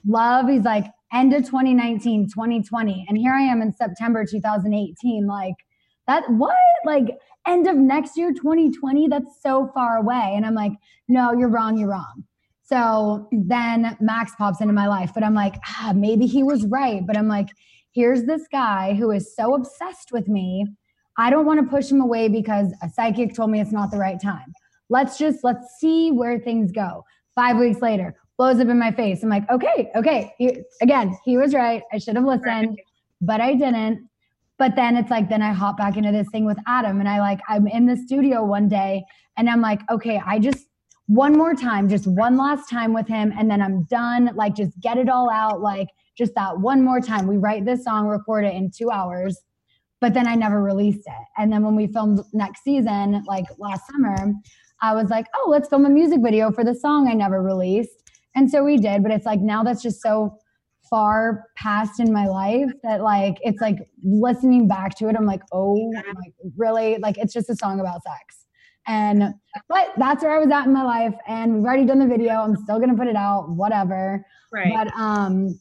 [0.06, 0.48] love.
[0.48, 5.26] He's like end of 2019, 2020, and here I am in September 2018.
[5.26, 5.54] Like
[6.06, 10.32] that what like end of next year 2020 that's so far away.
[10.34, 10.72] And i'm like
[11.08, 12.24] no you're wrong you're wrong.
[12.62, 17.06] So then max pops into my life but i'm like ah, maybe he was right.
[17.06, 17.48] But i'm like
[17.92, 20.66] here's this guy who is so obsessed with me.
[21.18, 23.96] I don't want to push him away because a psychic told me it's not the
[23.96, 24.52] right time.
[24.90, 27.04] Let's just let's see where things go.
[27.34, 29.22] Five weeks later blows up in my face.
[29.22, 31.82] I'm like okay okay he, again he was right.
[31.92, 32.78] I should have listened
[33.20, 34.08] but i didn't
[34.58, 37.20] but then it's like then i hop back into this thing with adam and i
[37.20, 39.04] like i'm in the studio one day
[39.36, 40.66] and i'm like okay i just
[41.06, 44.30] one more time just one last time with him and then i'm done.
[44.34, 45.60] Like just get it all out.
[45.60, 45.88] Like
[46.18, 47.26] just that one more time.
[47.26, 49.38] We write this song record it in two hours
[50.00, 51.26] but then i never released it.
[51.38, 54.34] And then when we filmed next season like last summer
[54.82, 58.02] i was like oh let's film a music video for the song i never released.
[58.34, 60.36] And so we did but it's like now that's just so
[60.90, 65.42] far past in my life that like it's like listening back to it i'm like
[65.52, 66.96] oh like really?
[66.98, 68.44] Like it's just a song about sex.
[68.86, 69.34] And
[69.68, 72.34] but that's where i was at in my life and we've already done the video
[72.34, 74.24] i'm still gonna put it out whatever.
[74.52, 74.72] Right.
[74.72, 75.58] but um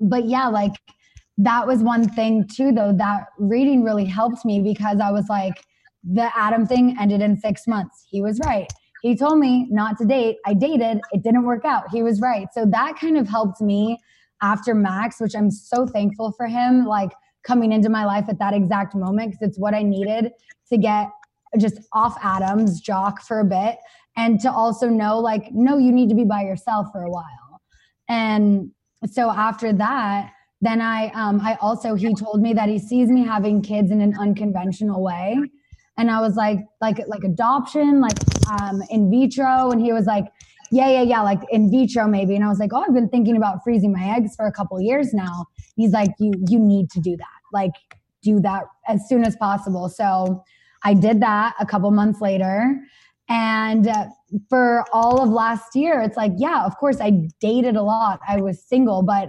[0.00, 0.72] but yeah like
[1.38, 5.64] that was one thing too though that reading really helped me because i was like
[6.04, 8.06] the adam thing ended in six months.
[8.08, 8.70] He was right.
[9.02, 10.36] He told me not to date.
[10.46, 11.00] I dated.
[11.12, 11.84] It didn't work out.
[11.90, 12.48] He was right.
[12.52, 13.98] So that kind of helped me
[14.42, 18.54] after max which i'm so thankful for him like coming into my life at that
[18.54, 20.32] exact moment because it's what i needed
[20.68, 21.08] to get
[21.58, 23.76] just off adam's jock for a bit
[24.16, 27.60] and to also know like no you need to be by yourself for a while.
[28.08, 28.70] And
[29.06, 33.24] so after that then i um i also he told me that he sees me
[33.24, 35.38] having kids in an unconventional way.
[35.96, 38.18] And i was like like like adoption like
[38.50, 39.70] um in vitro.
[39.70, 40.26] And he was like
[40.70, 42.34] yeah yeah yeah like in vitro maybe.
[42.34, 44.80] And i was like oh i've been thinking about freezing my eggs for a couple
[44.80, 45.46] years now.
[45.76, 47.40] He's like you you need to do that.
[47.52, 47.72] Like
[48.22, 49.88] do that as soon as possible.
[49.88, 50.42] So
[50.84, 52.76] i did that a couple months later.
[53.28, 54.06] And uh,
[54.48, 58.20] for all of last year it's like yeah of course i dated a lot.
[58.28, 59.28] I was single but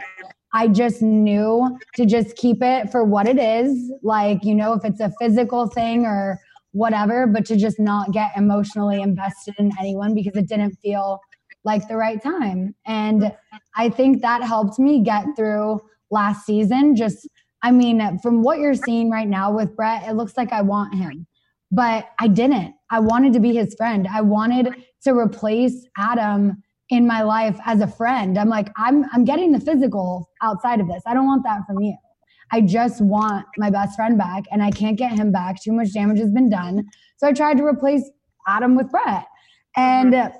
[0.54, 3.91] i just knew to just keep it for what it is.
[4.04, 6.39] Like you know if it's a physical thing or
[6.73, 11.19] whatever but to just not get emotionally invested in anyone because it didn't feel
[11.63, 13.32] like the right time and
[13.76, 17.28] i think that helped me get through last season just
[17.62, 20.93] i mean from what you're seeing right now with brett it looks like i want
[20.93, 21.26] him
[21.71, 22.76] but I didn't.
[22.89, 24.08] I wanted to be his friend.
[24.12, 28.38] I wanted to replace Adam in my life as a friend.
[28.38, 31.02] I'm like, I'm I'm getting the physical outside of this.
[31.08, 31.95] I don't want that from you.
[32.52, 35.62] I just want my best friend back and I can't get him back.
[35.62, 36.86] Too much damage has been done.
[37.15, 38.04] So I tried to replace
[38.45, 39.26] Adam with Brett.
[39.78, 40.32] And uh,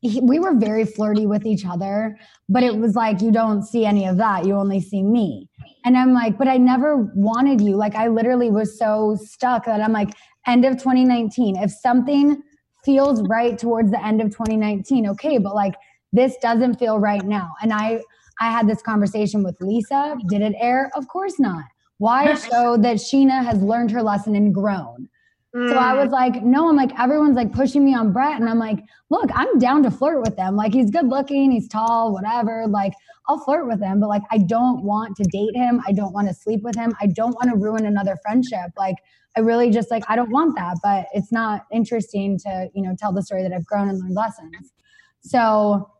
[0.00, 2.16] he, we were very flirty with each other,
[2.48, 4.46] but it was like you don't see any of that.
[4.46, 5.48] You only see me.
[5.84, 7.76] And I'm like, but I never wanted you.
[7.76, 10.10] Like I literally was so stuck that I'm like,
[10.46, 11.56] end of 2019.
[11.56, 12.40] If something
[12.84, 15.74] feels right towards the end of 2019, okay, but like
[16.12, 17.50] this doesn't feel right now.
[17.60, 18.00] And I
[18.40, 20.16] I had this conversation with Lisa.
[20.28, 20.90] Did it air?
[20.94, 21.64] Of course not.
[21.98, 25.08] Why show that Scheana has learned her lesson and grown?
[25.54, 26.04] So I Mm.
[26.04, 28.38] was like, no, I'm like, everyone's like pushing me on Brett.
[28.38, 30.56] And I'm like, look, I'm down to flirt with him.
[30.56, 32.66] Like, he's good looking, he's tall, whatever.
[32.66, 32.92] Like,
[33.26, 35.82] I'll flirt with him, but like, I don't want to date him.
[35.86, 36.94] I don't want to sleep with him.
[37.00, 38.72] I don't want to ruin another friendship.
[38.76, 38.96] Like,
[39.36, 42.94] I really just like, I don't want that, but it's not interesting to, you know,
[42.98, 44.72] tell the story that I've grown and learned lessons.
[45.20, 45.90] So,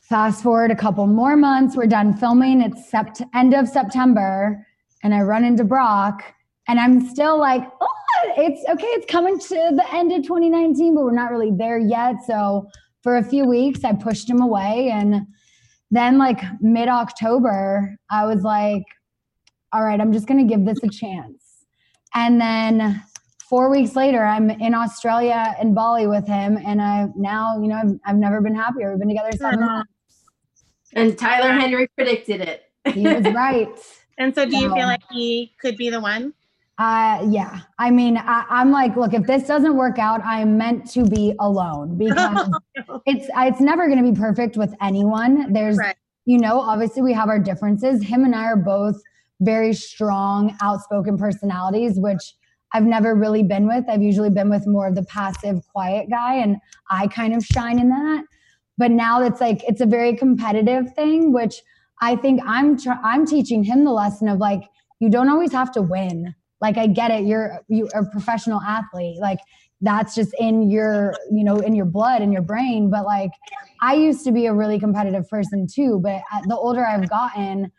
[0.00, 2.60] fast forward a couple more months, we're done filming.
[2.62, 4.66] It's sept- end of September,
[5.02, 6.22] and I run into Brock,
[6.66, 7.88] and I'm still like, oh,
[8.36, 8.86] it's okay.
[8.88, 12.16] It's coming to the end of 2019, but we're not really there yet.
[12.26, 12.68] So
[13.02, 15.26] for a few weeks, I pushed him away, and
[15.90, 18.82] then like mid October, I was like,
[19.72, 21.42] all right, I'm just gonna give this a chance.
[22.14, 23.02] And then
[23.48, 27.76] four weeks later, I'm in Australia in Bali with him, and I now, you know,
[27.76, 28.90] I've, I've never been happier.
[28.90, 29.66] We've been together seven Aw.
[29.66, 29.92] months.
[30.94, 32.62] And Tyler Henry predicted it.
[32.94, 33.68] He was right.
[34.20, 36.34] And so, do you So- feel like he could be the one?
[36.78, 37.60] Uh, yeah.
[37.80, 41.34] I mean, I, I'm like, look, if this doesn't work out, I'm meant to be
[41.40, 42.48] alone because
[43.04, 45.52] it's it's never going to be perfect with anyone.
[45.52, 45.96] There's, Right.
[46.24, 48.04] you know, obviously we have our differences.
[48.04, 48.96] Him and I are both
[49.40, 52.34] very strong, outspoken personalities, which
[52.72, 53.84] I've never really been with.
[53.88, 56.58] I've usually been with more of the passive, quiet guy, and
[56.90, 58.24] I kind of shine in that.
[58.76, 61.56] But now it's like it's a very competitive thing, which
[62.00, 64.62] I think I'm tr- I'm teaching him the lesson of like
[65.00, 66.34] you don't always have to win.
[66.60, 69.18] Like I get it, you're you're a professional athlete.
[69.20, 69.38] Like
[69.80, 72.90] that's just in your you know in your blood in your brain.
[72.90, 73.30] But like
[73.80, 76.00] I used to be a really competitive person too.
[76.02, 77.70] But the older I've gotten,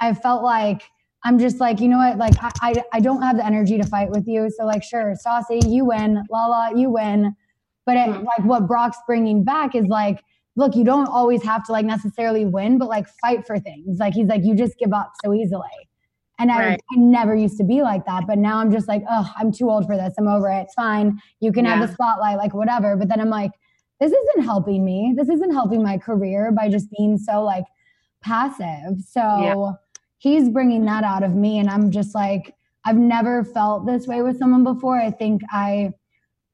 [0.00, 0.82] I felt like
[1.24, 3.86] I'm just like you know what like I, I I don't have the energy to
[3.86, 4.50] fight with you.
[4.56, 6.22] So like sure, Saucy, you win.
[6.30, 7.34] Lala, you win.
[7.86, 8.24] But it, Mhm.
[8.24, 10.22] like what Brock's bringing back is like
[10.56, 13.98] look, you don't always have to like necessarily win, but like fight for things.
[14.00, 15.68] Like he's like, you just give up so easily.
[16.38, 16.80] And I, Right.
[16.92, 19.68] I never used to be like that, but now I'm just like, oh, I'm too
[19.70, 20.14] old for this.
[20.18, 20.62] I'm over it.
[20.62, 21.20] It's fine.
[21.40, 22.96] You can have the spotlight, like whatever.
[22.96, 23.50] But then I'm like,
[24.00, 25.14] this isn't helping me.
[25.16, 27.64] This isn't helping my career by just being so like
[28.22, 29.00] passive.
[29.08, 29.72] So Yeah.
[30.18, 31.58] he's bringing that out of me.
[31.58, 34.96] And I'm just like, I've never felt this way with someone before.
[34.96, 35.92] I think I,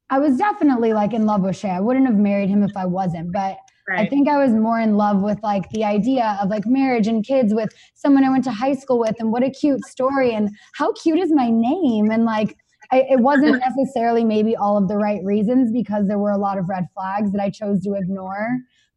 [0.08, 1.70] I was definitely like in love with Shay.
[1.70, 3.58] I wouldn't have married him if I wasn't, but
[3.90, 7.24] I think I was more in love with like the idea of like marriage and
[7.24, 10.50] kids with someone I went to high school with, and what a cute story, and
[10.74, 12.56] how cute is my name, and like
[12.92, 16.58] I, it wasn't necessarily maybe all of the right reasons because there were a lot
[16.58, 18.48] of red flags that I chose to ignore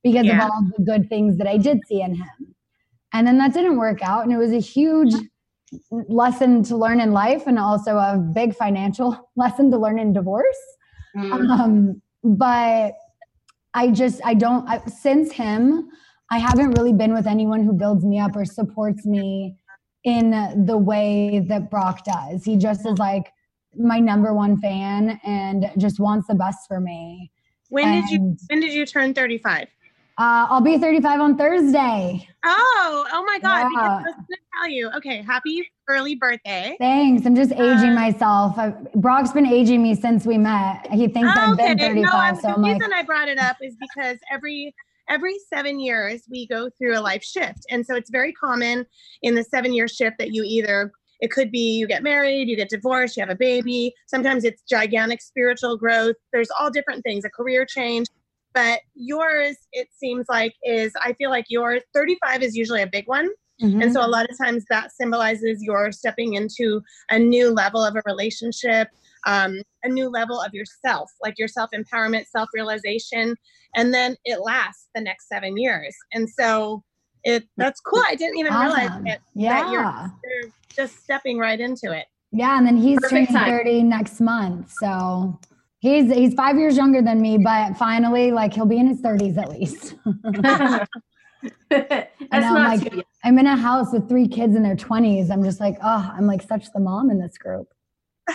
[0.04, 0.46] because Yeah.
[0.46, 2.56] of all the good things that I did see in him,
[3.14, 5.14] and then that didn't work out, and it was a huge
[5.92, 10.58] lesson to learn in life, and also a big financial lesson to learn in divorce.
[11.16, 11.50] Mm.
[11.60, 12.94] Um, but
[13.74, 15.90] I just I don't I, since him,
[16.32, 19.56] I haven't really been with anyone who builds me up or supports me
[20.04, 22.44] in the way that Brock does.
[22.44, 23.32] He just is like
[23.78, 27.32] my number one fan and just wants the best for me.
[27.70, 29.68] when did you when did you turn 35?
[30.18, 32.28] Uh, I'll be 35 on Thursday.
[32.44, 33.70] Oh, oh my God.
[33.70, 33.90] Because Yeah.
[33.90, 34.90] I was gonna tell you.
[34.98, 36.76] Okay, happy early birthday.
[36.80, 37.26] Thanks.
[37.26, 38.58] I'm just aging Um, myself.
[38.58, 40.88] i Brock's been aging me since we met.
[40.92, 43.38] He thinks I've been 35, No, I'm, so the I'm like, reason I brought it
[43.38, 44.74] up is because every
[45.08, 48.88] every seven years we go through a life shift, and so it's very common
[49.22, 52.56] in the seven year shift that you either it could be you get married, you
[52.56, 53.94] get divorced, you have a baby.
[54.08, 56.16] Sometimes it's gigantic spiritual growth.
[56.34, 58.08] There's all different things, a career change.
[58.54, 63.08] But yours, it seems like, is I feel like yours 35 is usually a big
[63.08, 63.30] one.
[63.62, 63.82] mhm.
[63.84, 67.96] And so a lot of times that symbolizes you're stepping into a new level of
[67.96, 68.88] a relationship,
[69.26, 73.36] um, a new level of yourself, like your self empowerment, self realization,
[73.76, 75.96] and then it lasts the next seven years.
[76.14, 76.84] And so
[77.24, 78.04] it that's cool.
[78.08, 79.04] I didn't even realize Awesome.
[79.06, 79.62] that, yeah.
[79.64, 82.06] that you're, you're just stepping right into it.
[82.32, 83.58] Yeah, and then he's Perfect turning time.
[83.58, 84.72] 30 next month.
[84.80, 85.40] So
[85.80, 89.38] he's he's five years younger than me, but finally, like he'll be in his 30s
[89.38, 89.96] at least.
[91.70, 95.30] That's I know, not like- I'm in a house with three kids in their 20s.
[95.32, 97.68] I'm just like, oh, I'm like such the mom in this group.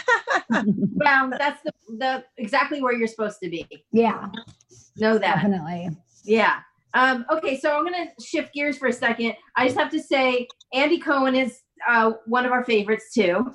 [0.94, 3.66] Well, that's the, the exactly where you're supposed to be.
[3.90, 4.26] yeah,
[4.98, 5.36] Know that.
[5.36, 5.88] definitely.
[6.24, 6.58] Yeah.
[6.94, 9.34] Um, okay, so I'm gonna shift gears for a second.
[9.56, 13.50] I just have to say, Andy Cohen is uh, one of our favorites too.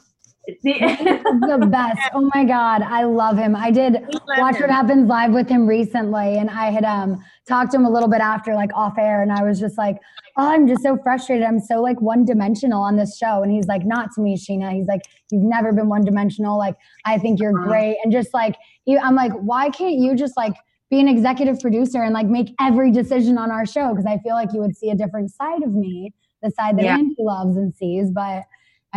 [0.64, 2.00] The- best.
[2.14, 2.82] Oh my God.
[2.82, 3.56] I love him.
[3.56, 3.94] I did
[4.38, 4.62] watch him.
[4.62, 7.18] what happens live with him recently and i had um
[7.48, 9.98] talked to him a little bit after like off air and i was just like
[10.38, 13.68] oh i'm just so frustrated i'm so like one dimensional on this show and he's
[13.68, 16.76] like not to me Scheana he's like you've never been one dimensional like
[17.06, 17.68] i think you're Uh-huh.
[17.68, 20.54] great and just like you, i'm like why can't you just like
[20.90, 24.34] be an executive producer and like make every decision on our show because i feel
[24.36, 26.96] like you would see a different side of me the side that Yeah.
[26.98, 28.44] Andy loves and sees but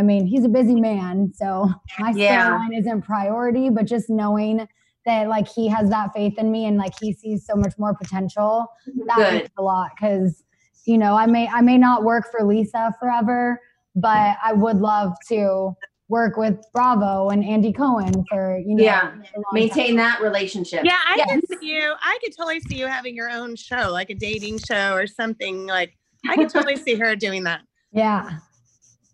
[0.00, 2.48] I mean, he's a busy man, so my Yeah.
[2.48, 4.66] storyline isn't priority, but just knowing
[5.04, 7.94] that like he has that faith in me and like he sees so much more
[7.94, 8.66] potential,
[9.06, 9.32] that Good.
[9.34, 10.42] means a lot because
[10.86, 13.60] you know, I may I may not work for Lisa forever,
[13.94, 15.76] but I would love to
[16.08, 19.12] work with Bravo and Andy Cohen for, you know, Yeah.
[19.52, 19.96] Maintain time.
[19.96, 20.82] that relationship.
[20.84, 21.40] Yeah, I Yes.
[21.50, 21.92] could see you.
[22.02, 25.66] I could totally see you having your own show, like a dating show or something.
[25.66, 25.92] Like
[26.28, 27.60] I could totally see her doing that.
[27.92, 28.38] Yeah,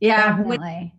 [0.00, 0.40] Yeah.
[0.40, 0.94] with- definitely.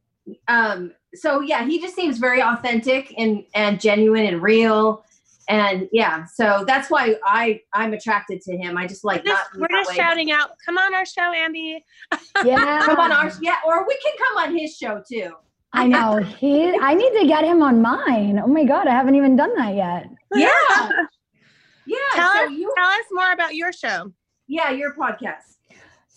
[0.47, 5.03] um so yeah he just seems very authentic and and genuine and real
[5.49, 9.61] and yeah so that's why i i'm attracted to him i just like Just- not
[9.61, 9.95] we're that just way.
[9.95, 11.83] shouting out, "Come on our show, Andy!"
[12.43, 12.81] Yeah.
[12.85, 15.31] come on our yeah or we can come on his show too
[15.73, 16.17] I know.
[16.23, 18.39] He I need to get him on mine.
[18.43, 20.09] Oh my god, I haven't even done that yet.
[20.33, 20.89] yeah
[21.85, 24.11] yeah Tell so us, you tell us more about your show.
[24.47, 25.56] yeah your podcast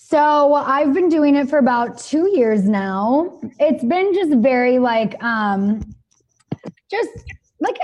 [0.03, 3.38] So I've been doing it for about two years now.
[3.61, 5.82] It's been just very like um
[6.90, 7.11] just
[7.61, 7.76] like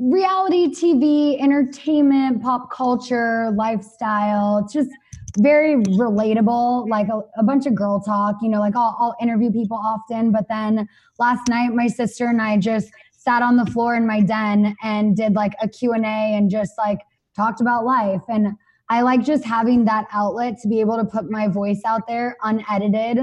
[0.00, 4.58] reality TV, entertainment, pop culture, lifestyle.
[4.64, 4.90] It's just
[5.38, 9.52] very relatable, like a, a bunch of girl talk, you know, like I'll, I'll interview
[9.52, 10.32] people often.
[10.32, 10.88] But then
[11.18, 15.14] last night, my sister and I just sat on the floor in my den and
[15.14, 17.00] did like a Q&A and just like
[17.36, 18.22] talked about life.
[18.26, 18.56] And
[18.90, 22.36] I like just having that outlet to be able to put my voice out there
[22.42, 23.18] unedited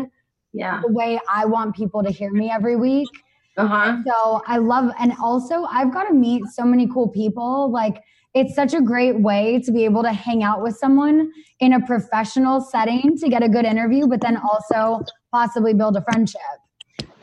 [0.54, 3.10] yeah the way I want people to hear me every week.
[3.58, 7.72] uh-huh So I love, and also I've got to meet so many cool people.
[7.72, 8.02] Like
[8.34, 11.86] it's such a great way to be able to hang out with someone in a
[11.86, 16.42] professional setting to get a good interview, but then also possibly build a friendship.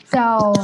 [0.05, 0.55] So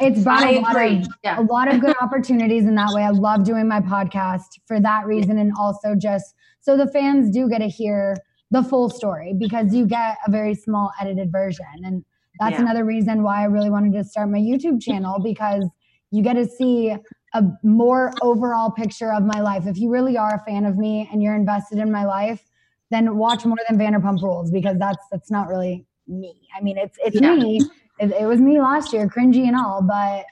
[0.00, 2.92] it's brought i a lot agree of yeah a lot of good opportunities in that
[2.92, 3.02] way.
[3.02, 5.38] I love doing my podcast for that reason.
[5.38, 6.34] And also just
[6.66, 8.16] so the fans do get to hear
[8.50, 11.64] the full story because you get a very small edited version.
[11.84, 12.04] And
[12.40, 12.62] that's Yeah.
[12.62, 15.64] another reason why I really wanted to start my YouTube channel because
[16.10, 16.96] you get to see
[17.34, 19.68] a more overall picture of my life.
[19.68, 22.42] If you really are a fan of me and you're invested in my life,
[22.90, 26.48] then watch more than Vanderpump Rules because that's that's not really me.
[26.56, 27.36] I mean, it's it's Yeah.
[27.36, 27.60] me.
[28.00, 30.24] It, it was me last year, cringy and all, but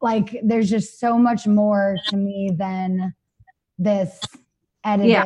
[0.00, 3.14] like there's just so much more to me than
[3.78, 4.39] this
[4.84, 5.24] edited Yeah.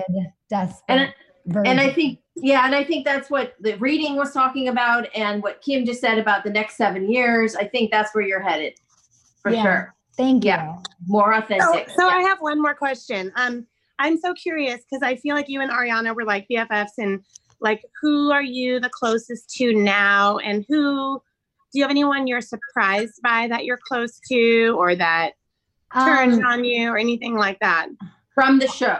[0.51, 1.15] desperate And-
[1.47, 1.67] version.
[1.67, 5.43] and i think yeah and i think that's what the reading was talking about and
[5.43, 8.75] what kim just said about the next seven years i think that's where you're headed
[9.43, 9.63] for Yeah.
[9.63, 10.51] sure Thank you.
[10.51, 10.77] yeah.
[11.07, 12.15] more So, authentic so Yeah.
[12.17, 13.33] I have one more question.
[13.35, 13.67] Um,
[13.99, 17.21] I'm so curious because I feel like you and Ariana were like BFFs, and
[17.61, 21.21] like, who are you the closest to now, and who
[21.73, 25.33] do you have anyone you're surprised by that you're close to, or that
[25.93, 27.89] turned Um, on you, or anything like that?
[28.37, 28.99] from the show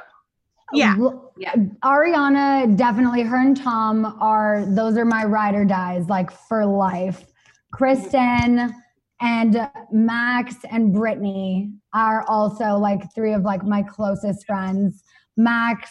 [0.75, 0.97] Yeah.
[1.37, 1.55] Yeah.
[1.83, 7.25] Ariana, definitely her and Tom are those are my ride or dies, like for life.
[7.73, 8.73] Kristen
[9.21, 15.03] and Max and Brittany are also like three of like my closest friends.
[15.37, 15.91] Max,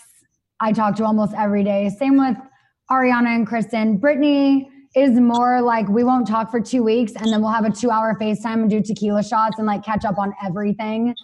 [0.59, 1.89] I talk to almost every day.
[1.89, 2.37] Same with
[2.89, 3.97] Ariana and Kristen.
[3.97, 7.71] Brittany is more like we won't talk for two weeks and then we'll have a
[7.71, 11.15] two hour FaceTime and do tequila shots and like catch up on everything.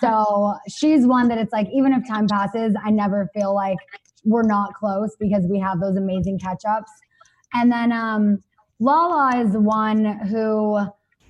[0.00, 3.78] So she's one that it's like, even if time passes, I never feel like
[4.24, 6.90] we're not close because we have those amazing catch ups.
[7.52, 8.42] And then um,
[8.80, 10.78] Lala is one who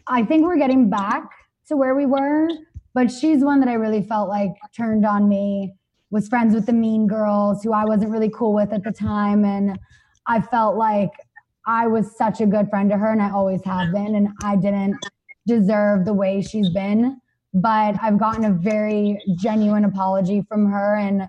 [0.07, 1.24] I think we're getting back
[1.68, 2.48] to where we were,
[2.94, 5.74] but she's one that I really felt like turned on me,
[6.11, 9.44] was friends with the mean girls who I wasn't really cool with at the time.
[9.44, 9.78] And
[10.26, 11.11] I felt like
[11.66, 14.57] I was such a good friend to her, and I always have been, and I
[14.57, 14.96] didn't
[15.46, 17.20] deserve the way she's been
[17.55, 20.96] but I've gotten a very genuine apology from her.
[20.96, 21.28] And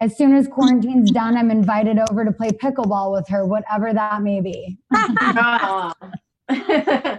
[0.00, 4.22] as soon as quarantine's done, I'm invited over to play pickleball with her, whatever that
[4.22, 4.78] may be.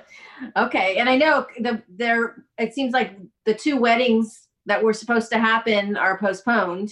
[0.57, 2.43] Okay, and I know the there.
[2.57, 6.91] It seems like the two weddings that were supposed to happen are postponed.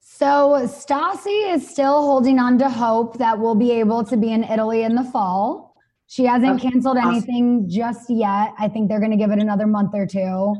[0.00, 4.44] So Stassi is still holding on to hope that we'll be able to be in
[4.44, 5.74] Italy in the fall.
[6.06, 7.10] She hasn't Okay, canceled awesome.
[7.10, 8.54] anything just yet.
[8.58, 10.54] I think they're going to give it another month or two.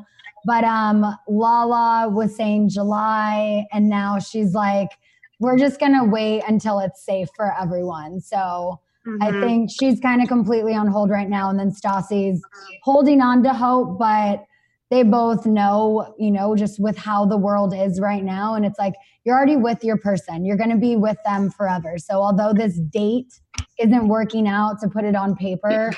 [0.47, 4.91] But um, Lala was saying July, and now she's like,
[5.41, 8.21] we're just going to wait until it's safe for everyone.
[8.21, 8.81] So
[9.21, 9.41] I Mhm.
[9.41, 11.51] think she's kind of completely on hold right now.
[11.51, 12.43] And then Stassi's
[12.85, 14.45] holding on to hope, but
[14.91, 18.55] they both know, you know, just with how the world is right now.
[18.55, 18.95] And it's like,
[19.25, 21.99] you're already with your person, you're going to be with them forever.
[21.99, 23.41] So although this date
[23.81, 25.91] isn't working out to put it on paper,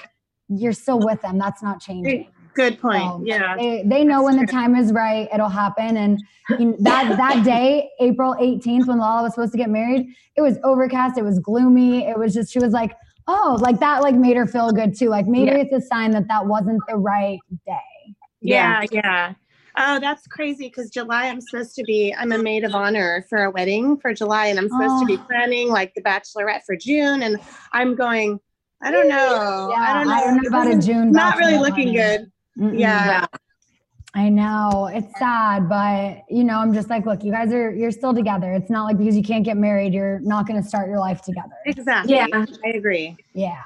[0.48, 1.38] you're still with them.
[1.38, 2.32] That's not changing.
[2.58, 3.24] Good point.
[3.26, 3.54] Yeah.
[3.56, 5.96] They, they know when the time is right, it'll happen.
[5.96, 6.20] And
[6.58, 10.42] you know, that that day, April 18th, when Lala was supposed to get married, it
[10.42, 12.04] was overcast, it was gloomy.
[12.08, 12.96] It was just, she was like,
[13.28, 15.08] Oh, like that like made her feel good too.
[15.08, 15.58] Like maybe Yeah.
[15.58, 18.14] it's a sign that that wasn't the right day.
[18.40, 19.34] Yeah, yeah.
[19.76, 23.44] Oh, that's crazy because July I'm supposed to be I'm a maid of honor for
[23.44, 25.24] a wedding for July and I'm supposed to be Oh.
[25.28, 27.38] planning like the bachelorette for June and
[27.72, 28.40] I'm going
[28.82, 29.68] I don't know.
[29.72, 30.14] Yeah, I don't know.
[30.14, 31.10] I don't know about a June.
[31.12, 32.18] Not really looking party.
[32.18, 32.32] good.
[32.58, 32.78] Mm-mm.
[32.78, 33.26] Yeah.
[34.14, 37.90] I know it's sad, but you know, I'm just like, look, you guys are you're
[37.90, 38.52] still together.
[38.52, 41.20] It's not like because you can't get married, you're not going to start your life
[41.22, 41.54] together.
[41.66, 42.14] Exactly.
[42.14, 42.26] Yeah.
[42.32, 43.16] I agree.
[43.34, 43.62] Yeah.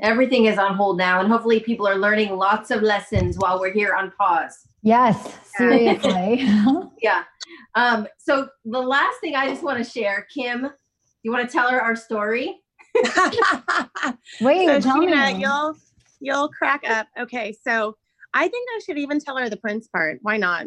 [0.00, 3.72] Everything is on hold now, and hopefully, people are learning lots of lessons while we're
[3.72, 4.66] here on pause.
[4.82, 6.46] Yes, seriously.
[7.02, 7.24] Yeah.
[7.74, 10.68] Um, so the last thing I just want to share, Kim,
[11.22, 12.60] you want to tell her our story?
[14.40, 15.40] Wait, so tell Scheana, me.
[15.40, 15.76] you'll
[16.20, 17.06] you'll crack up.
[17.18, 17.96] Okay, so
[18.34, 20.18] I think I should even tell her the Prince part.
[20.22, 20.66] Why not?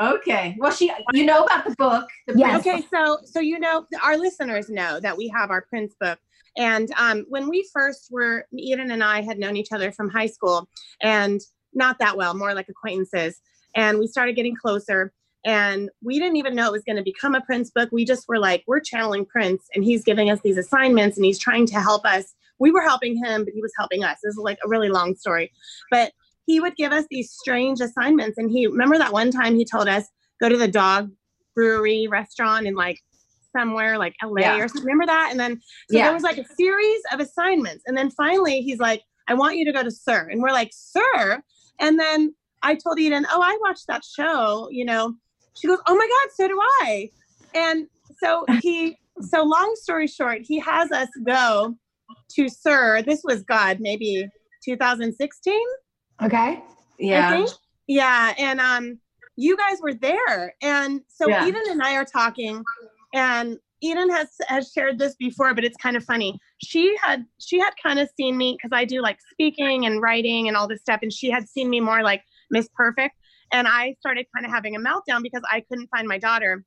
[0.00, 0.56] Okay.
[0.58, 2.08] Well, she, you know about the book.
[2.26, 2.62] The Yes.
[2.62, 6.18] Prince Okay, so so you know our listeners know that we have our Prince book.
[6.56, 10.26] And um, when we first were, Eden and I had known each other from high
[10.26, 10.68] school,
[11.02, 11.40] and
[11.74, 13.40] not that well, more like acquaintances.
[13.76, 15.12] And we started getting closer,
[15.44, 17.90] and we didn't even know it was going to become a Prince book.
[17.92, 21.38] We just were like, we're channeling Prince, and he's giving us these assignments, and he's
[21.38, 22.34] trying to help us.
[22.58, 24.18] We were helping him, but he was helping us.
[24.22, 25.52] This is like a really long story,
[25.90, 26.12] but
[26.46, 28.38] he would give us these strange assignments.
[28.38, 30.04] And he remember that one time he told us
[30.40, 31.10] go to the dog
[31.54, 32.98] brewery restaurant in like
[33.56, 34.58] somewhere like LA Yeah.
[34.58, 34.84] or something.
[34.84, 35.28] Remember that?
[35.30, 35.60] And then
[35.90, 36.04] so Yeah.
[36.04, 37.82] there was like a series of assignments.
[37.86, 40.28] And then finally he's like, I want you to go to SUR.
[40.30, 41.42] And we're like, SUR.
[41.80, 45.14] And then I told Eden, Oh, I watched that show, you know.
[45.60, 47.10] She goes, Oh my God, so do I.
[47.54, 47.86] And
[48.22, 51.74] so he so long story short, he has us go
[52.36, 53.02] to SUR.
[53.02, 54.26] This was God, maybe
[54.64, 55.54] 2016.
[56.22, 56.62] Okay.
[56.98, 57.46] Yeah.
[57.86, 58.98] Yeah, and um,
[59.36, 61.46] you guys were there, and so Yeah.
[61.46, 62.62] Eden and I are talking,
[63.14, 66.38] and Eden has has shared this before, but it's kind of funny.
[66.62, 70.46] She had she had kind of seen me because I do like speaking and writing
[70.46, 73.16] and all this stuff, and she had seen me more like Miss Perfect,
[73.52, 76.62] and I started kind of having a meltdown because I couldn't find my daughter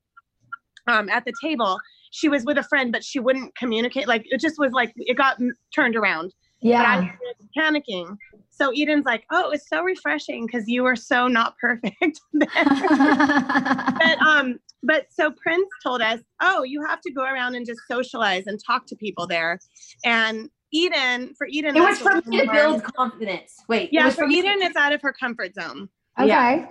[0.86, 1.78] um, at the table.
[2.10, 4.08] She was with a friend, but she wouldn't communicate.
[4.08, 7.10] Like it just was like it got m- turned around but I Yeah.
[7.40, 8.16] was panicking.
[8.56, 12.48] So Eden's like, "Oh, it was so refreshing because you were so not perfect." but
[14.26, 18.46] um, but so Prince told us, "Oh, you have to go around and just socialize
[18.46, 19.58] and talk to people there."
[20.04, 23.62] And Eden, for Eden, It was that's for me to we build confidence.
[23.68, 23.84] Wait.
[23.84, 25.88] it Yeah, was for me- Eden, it's out of her comfort zone.
[26.18, 26.28] okay.
[26.28, 26.66] Yeah.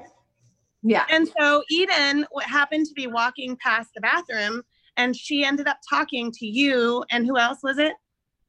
[0.86, 1.06] Yeah.
[1.10, 4.64] And so Eden what happened to be walking past the bathroom,
[4.98, 7.04] and she ended up talking to you.
[7.12, 7.94] And who else was it?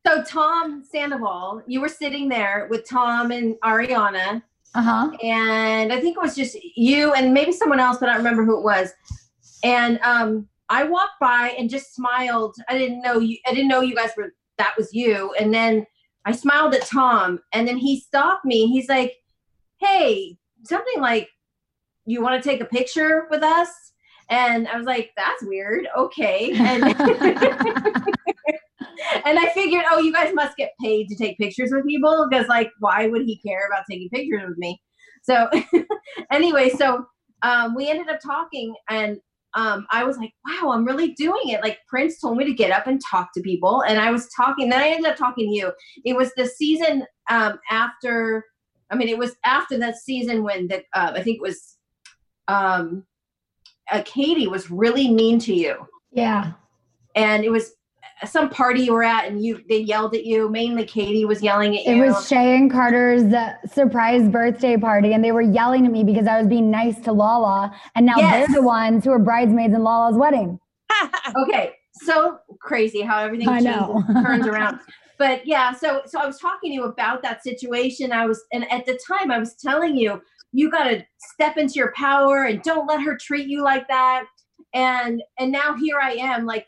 [0.07, 4.43] So Tom Sandoval, you were sitting there with Tom and Ariana,
[4.75, 5.11] Uh-huh.
[5.23, 8.45] and I think it was just you and maybe someone else, but I don't remember
[8.45, 8.93] who it was.
[9.63, 12.55] And um, I walked by and just smiled.
[12.69, 13.39] I didn't know you.
[13.47, 14.35] I didn't know you guys were.
[14.59, 15.35] That was you.
[15.41, 15.87] And then
[16.27, 18.67] I smiled at Tom, and then he stopped me.
[18.67, 19.15] He's like,
[19.79, 21.29] "Hey, something like,
[22.07, 23.93] you want to take a picture with us?"
[24.31, 26.53] And I was like, "That's weird." Okay.
[26.59, 26.85] And
[29.25, 32.47] and I figured, oh, you guys must get paid to take pictures with people because,
[32.49, 34.81] like, why would he care about taking pictures with me?
[35.23, 35.49] So,
[36.31, 37.05] anyway, so
[37.43, 39.19] um, we ended up talking, and
[39.55, 41.63] um, I was like, wow, I'm really doing it.
[41.63, 44.69] Like, Prince told me to get up and talk to people, and I was talking.
[44.69, 45.73] Then I ended up talking to you.
[46.05, 48.45] It was the season um, after.
[48.91, 51.77] I mean, it was after that season when the uh, I think it was
[52.49, 53.05] um,
[53.91, 56.53] uh, Katie was really mean to you yeah.
[57.15, 57.73] and it was
[58.25, 61.77] some party you were at and you they yelled at you mainly katie was yelling
[61.77, 65.85] at you It was Shay and Carter's uh, surprise birthday party, and they were yelling
[65.85, 68.47] at me because I was being nice to Lala, and now Yes.
[68.47, 70.59] they're the ones who are bridesmaids in Lala's wedding.
[71.37, 74.05] okay so crazy how everything I changes, know.
[74.23, 74.81] turns around
[75.19, 78.71] but yeah so so i was talking to you about that situation i was and
[78.71, 80.21] at the time i was telling you
[80.57, 84.25] you got to step into your power and don't let her treat you like that
[84.73, 86.67] and and now here i am like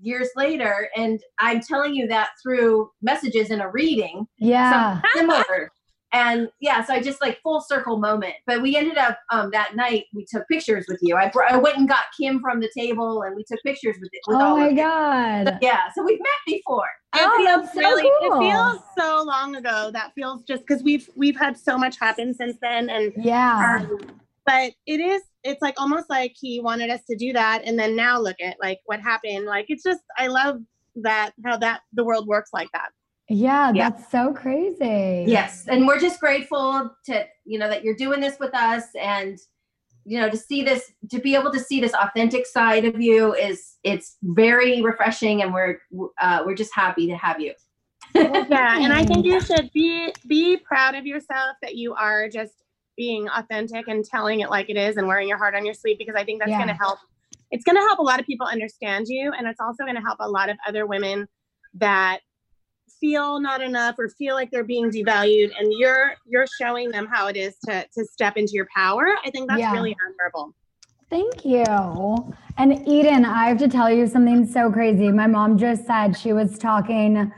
[0.00, 5.00] years later and i'm telling you that through messages in a reading Yeah.
[5.14, 5.70] similar.
[6.14, 8.34] And yeah, so I just like full circle moment.
[8.46, 10.04] But we ended up um, that night.
[10.14, 11.16] We took pictures with you.
[11.16, 14.10] I, br- I went and got Kim from the table, and we took pictures with
[14.28, 14.76] with Oh all my of you.
[14.78, 15.58] god.
[15.60, 16.86] Yeah, so we've met before.
[17.16, 18.02] It Oh, feels that's so really.
[18.20, 18.40] cool.
[18.40, 19.90] It feels so long ago.
[19.92, 23.80] That feels just because we've we've had so much happen since then, and Yeah.
[23.82, 23.98] um,
[24.46, 25.20] but it is.
[25.42, 28.56] It's like almost like he wanted us to do that, and then now look at
[28.62, 29.46] like what happened.
[29.46, 30.00] Like it's just.
[30.16, 30.60] I love
[30.96, 32.90] that how that the world works like that.
[33.28, 33.90] Yeah, Yeah.
[33.90, 35.24] that's so crazy.
[35.26, 39.38] Yes, and we're just grateful to you know that you're doing this with us, and
[40.04, 43.34] you know to see this to be able to see this authentic side of you
[43.34, 45.78] is it's very refreshing, and we're
[46.20, 47.54] uh, we're just happy to have you.
[48.14, 52.52] yeah, and I think you should be be proud of yourself that you are just
[52.96, 55.96] being authentic and telling it like it is and wearing your heart on your sleeve
[55.98, 56.58] because I think that's Yeah.
[56.58, 56.98] going to help.
[57.50, 60.02] It's going to help a lot of people understand you, and it's also going to
[60.02, 61.26] help a lot of other women
[61.74, 62.20] that
[63.04, 67.26] feel not enough or feel like they're being devalued and you're you're showing them how
[67.26, 69.72] it is to to step into your power i think that's Yeah.
[69.72, 70.54] really admirable
[71.10, 71.64] Thank you.
[72.56, 75.12] And Eden, I have to tell you something so crazy.
[75.12, 77.30] My mom just said she was talking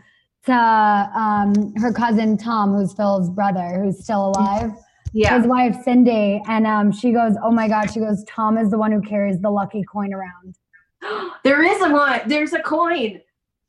[0.47, 4.71] to um, her cousin Tom, who's Phil's brother, who's still alive.
[5.13, 5.37] Yeah.
[5.37, 8.79] His wife Cindy, and um, she goes, "Oh my God!" She goes, "Tom is the
[8.79, 10.55] one who carries the lucky coin around."
[11.45, 12.21] There is a one.
[12.27, 13.21] There's a coin.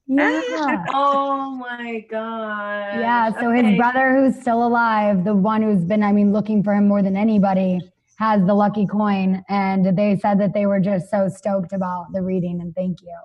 [0.07, 0.85] Yeah.
[0.93, 2.99] Oh my god.
[2.99, 6.73] Yeah, so his brother who's still alive, the one who's been, I mean, looking for
[6.73, 7.79] him more than anybody,
[8.19, 9.43] has the lucky coin.
[9.49, 13.17] And they said that they were just so stoked about the reading and thank you.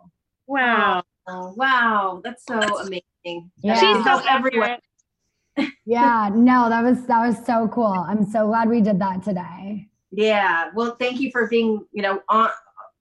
[0.46, 3.50] wow wow, that's so amazing.
[3.62, 3.74] Yeah.
[3.74, 4.78] she's so everywhere.
[5.84, 7.92] Yeah, no, that was that was so cool.
[8.08, 9.88] I'm so glad we did that today.
[10.10, 10.70] Yeah.
[10.74, 12.48] Well, thank you for being, you know, on,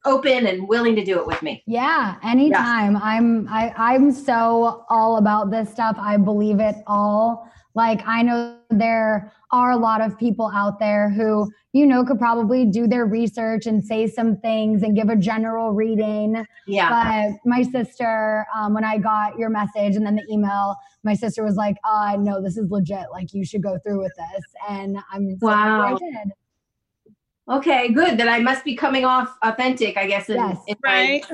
[0.06, 1.64] open and willing to do it with me.
[1.68, 2.98] Yeah, anytime.
[2.98, 5.96] I'm I I'm so all about this stuff.
[6.00, 7.48] I believe it all.
[7.74, 12.20] Like I know there are a lot of people out there who, you know, could
[12.20, 16.46] probably do their research and say some things and give a general reading.
[16.68, 17.32] Yeah.
[17.34, 21.44] But my sister, um, when I got your message and then the email, my sister
[21.44, 23.06] was like, uh, no, this is legit.
[23.12, 24.44] Like you should go through with this.
[24.70, 25.96] And I'm so Wow.
[25.96, 26.34] I did.
[27.52, 28.18] Okay, good.
[28.18, 30.58] Then I must be coming off authentic, I guess, in, Yes.
[30.68, 31.26] in my right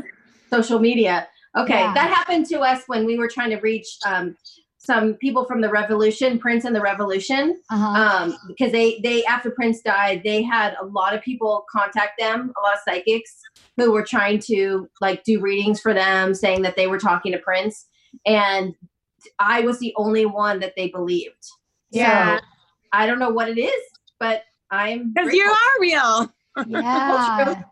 [0.52, 1.28] social media.
[1.56, 1.94] Okay, Yeah.
[1.94, 4.36] that happened to us when we were trying to reach um,
[4.78, 7.86] some people from the Revolution, Prince and the Revolution, Uh-huh.
[8.04, 12.54] um, because they they after Prince died, they had a lot of people contact them,
[12.58, 13.40] a lot of psychics
[13.76, 17.38] who were trying to like do readings for them, saying that they were talking to
[17.40, 17.86] Prince,
[18.26, 18.74] and
[19.40, 21.44] I was the only one that they believed.
[21.92, 22.38] Yeah.
[22.38, 22.44] So
[22.94, 23.82] I don't know what it is,
[24.20, 26.32] but I'm because you are real
[26.68, 27.64] yeah.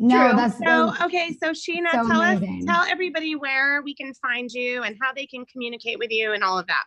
[0.00, 0.36] No, True.
[0.36, 2.60] that's so okay so Scheana So tell amazing.
[2.60, 6.32] us tell everybody where we can find you and how they can communicate with you
[6.34, 6.84] and all of that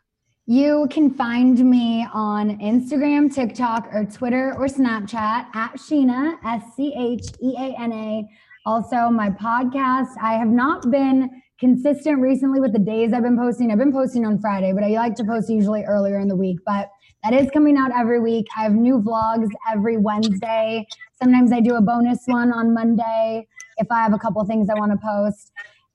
[0.48, 6.94] You can find me on Instagram, TikTok, or Twitter or Snapchat at Scheana, S C
[6.98, 8.28] H E A N A.
[8.66, 10.10] Also, my podcast.
[10.22, 13.72] I have not been consistent recently with the days I've been posting.
[13.72, 16.60] I've been posting on Friday, but I like to post usually earlier in the week.
[16.66, 16.90] But
[17.24, 18.48] that is coming out every week.
[18.58, 20.88] I have new vlogs every Wednesday.
[21.22, 23.48] Sometimes I do a bonus one on Monday
[23.78, 25.52] if I have a couple things I want to post.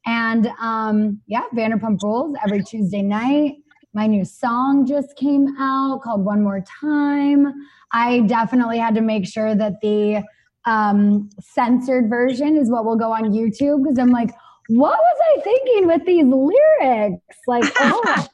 [0.07, 3.57] And um, yeah, Vanderpump Rules every Tuesday night.
[3.93, 7.53] My new song just came out called One More Time.
[7.93, 10.23] I definitely had to make sure that the
[10.65, 14.31] um, censored version is what will go on YouTube because I'm like,
[14.69, 17.37] what was I thinking with these lyrics?
[17.47, 18.27] Like, oh,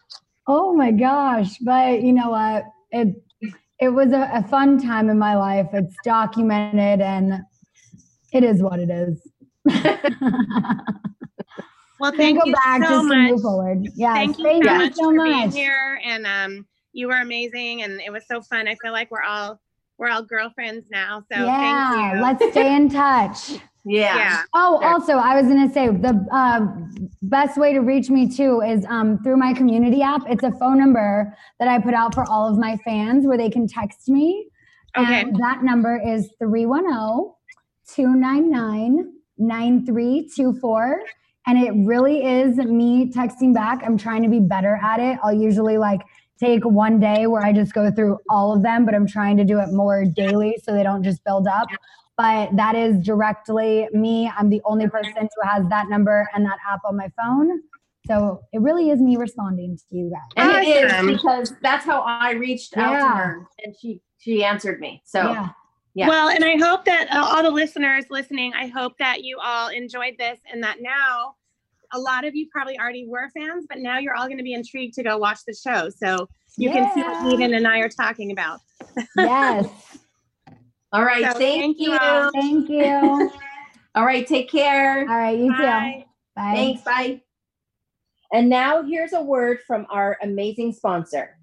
[0.46, 1.56] oh my gosh.
[1.58, 2.64] But you know what?
[2.92, 3.16] It
[3.80, 5.68] it was a, a fun time in my life.
[5.72, 7.42] It's documented and
[8.32, 9.28] it is what it is.
[11.98, 13.88] well thank go you back so much forward.
[13.96, 15.26] Yes, thank you thank so you much so for much.
[15.26, 19.10] being here and um you were amazing and it was so fun i feel like
[19.10, 19.58] we're all
[19.98, 23.58] we're all girlfriends now so yeah, thank you let's stay in touch.
[23.84, 24.16] Yeah.
[24.16, 24.92] yeah Oh, Sure.
[24.92, 26.66] also, I was gonna say the uh,
[27.22, 30.22] best way to reach me too is um, through my community app.
[30.28, 33.50] It's a phone number that I put out for all of my fans where they
[33.50, 34.48] can text me.
[34.96, 35.22] Okay.
[35.22, 37.34] And that number is oh, 310
[37.94, 41.02] 299 9324.
[41.46, 43.82] And it really is me texting back.
[43.84, 45.18] I'm trying to be better at it.
[45.24, 46.02] I'll usually like
[46.38, 49.44] take one day where I just go through all of them, but I'm trying to
[49.44, 51.68] do it more daily so they don't just build up.
[52.16, 54.30] But that is directly me.
[54.36, 57.60] I'm the only person who has that number and that app on my phone.
[58.06, 60.20] So it really is me responding to you guys.
[60.36, 61.08] And it Awesome.
[61.08, 65.02] is because that's how I reached out to her, and she she answered me.
[65.04, 65.48] So yeah.
[65.94, 66.08] Yeah.
[66.08, 69.68] Well, and I hope that uh, all the listeners listening, I hope that you all
[69.68, 71.34] enjoyed this and that now
[71.92, 74.54] a lot of you probably already were fans, but now you're all going to be
[74.54, 75.90] intrigued to go watch the show.
[75.90, 78.60] So you can see what Eden and I are talking about.
[79.16, 79.98] Yes.
[80.92, 82.30] All right, So thank, thank you you.
[82.32, 83.30] Thank you.
[83.94, 85.00] All right, take care.
[85.00, 85.38] All right.
[85.38, 85.62] You too.
[85.62, 86.06] Bye.
[86.34, 86.52] Bye.
[86.54, 86.82] Thanks.
[86.82, 87.20] Bye.
[88.32, 91.36] And now here's a word from our amazing sponsor.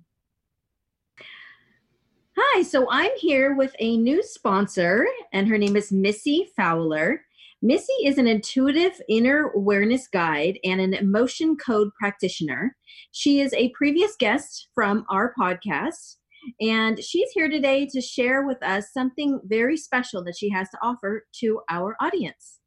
[2.35, 7.21] Hi, so I'm here with a new sponsor, and her name is Missy Fowler.
[7.61, 12.75] Missy is an intuitive inner awareness guide and an emotion code practitioner.
[13.11, 16.15] She is a previous guest from our podcast,
[16.59, 20.77] and she's here today to share with us something very special that she has to
[20.81, 22.59] offer to our audience.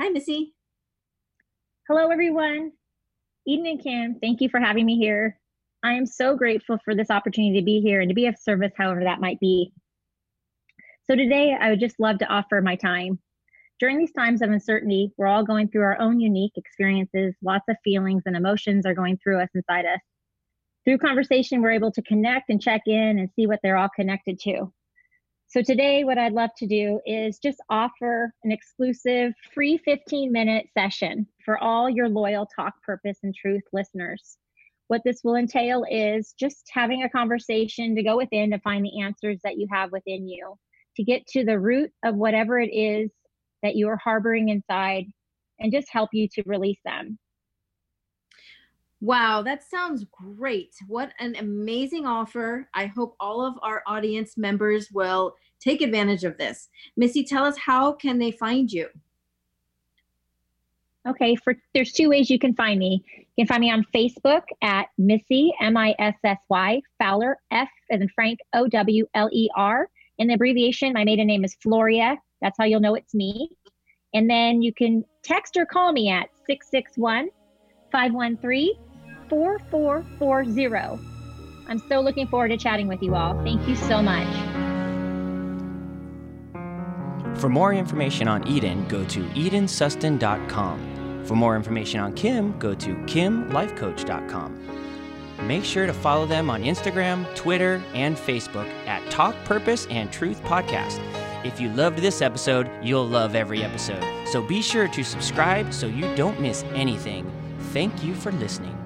[0.00, 0.54] Hi, Missy.
[1.88, 2.72] Hello, everyone.
[3.46, 5.38] Eden and Kim, thank you for having me here.
[5.82, 8.72] I am so grateful for this opportunity to be here and to be of service,
[8.76, 9.72] however that might be.
[11.04, 13.18] So today, I would just love to offer my time.
[13.80, 17.34] During these times of uncertainty, we're all going through our own unique experiences.
[17.42, 20.00] Lots of feelings and emotions are going through us inside us.
[20.84, 24.38] Through conversation, we're able to connect and check in and see what they're all connected
[24.40, 24.72] to.
[25.50, 30.66] So today, what I'd love to do is just offer an exclusive free 15 minute
[30.76, 34.36] session for all your loyal Talk Purpose and Truth listeners.
[34.88, 39.00] What this will entail is just having a conversation to go within to find the
[39.00, 40.54] answers that you have within you,
[40.96, 43.10] to get to the root of whatever it is
[43.62, 45.06] that you are harboring inside,
[45.58, 47.18] and just help you to release them.
[49.00, 50.74] Wow, that sounds great.
[50.88, 52.68] What an amazing offer.
[52.74, 56.68] I hope all of our audience members will take advantage of this.
[56.96, 58.88] Missy, tell us how can they find you?
[61.06, 63.04] Okay, for there's two ways you can find me.
[63.36, 67.68] You can find me on Facebook at Missy M I S S Y Fowler F
[67.90, 69.88] as in Frank O W L E R.
[70.18, 72.16] In the abbreviation, my maiden name is Floria.
[72.42, 73.48] That's how you'll know it's me.
[74.12, 77.28] And then you can text or call me at 661
[77.92, 78.72] 513
[79.28, 81.04] 4440.
[81.68, 83.34] I'm so looking forward to chatting with you all.
[83.44, 84.26] Thank you so much.
[87.38, 91.24] For more information on Eden, go to edensassoon.com.
[91.24, 95.46] For more information on Kim, go to kimlifecoach.com.
[95.46, 100.42] Make sure to follow them on Instagram, Twitter, and Facebook at Talk Purpose and Truth
[100.42, 100.98] Podcast.
[101.44, 104.04] If you loved this episode, you'll love every episode.
[104.26, 107.30] So be sure to subscribe so you don't miss anything.
[107.72, 108.77] Thank you for listening.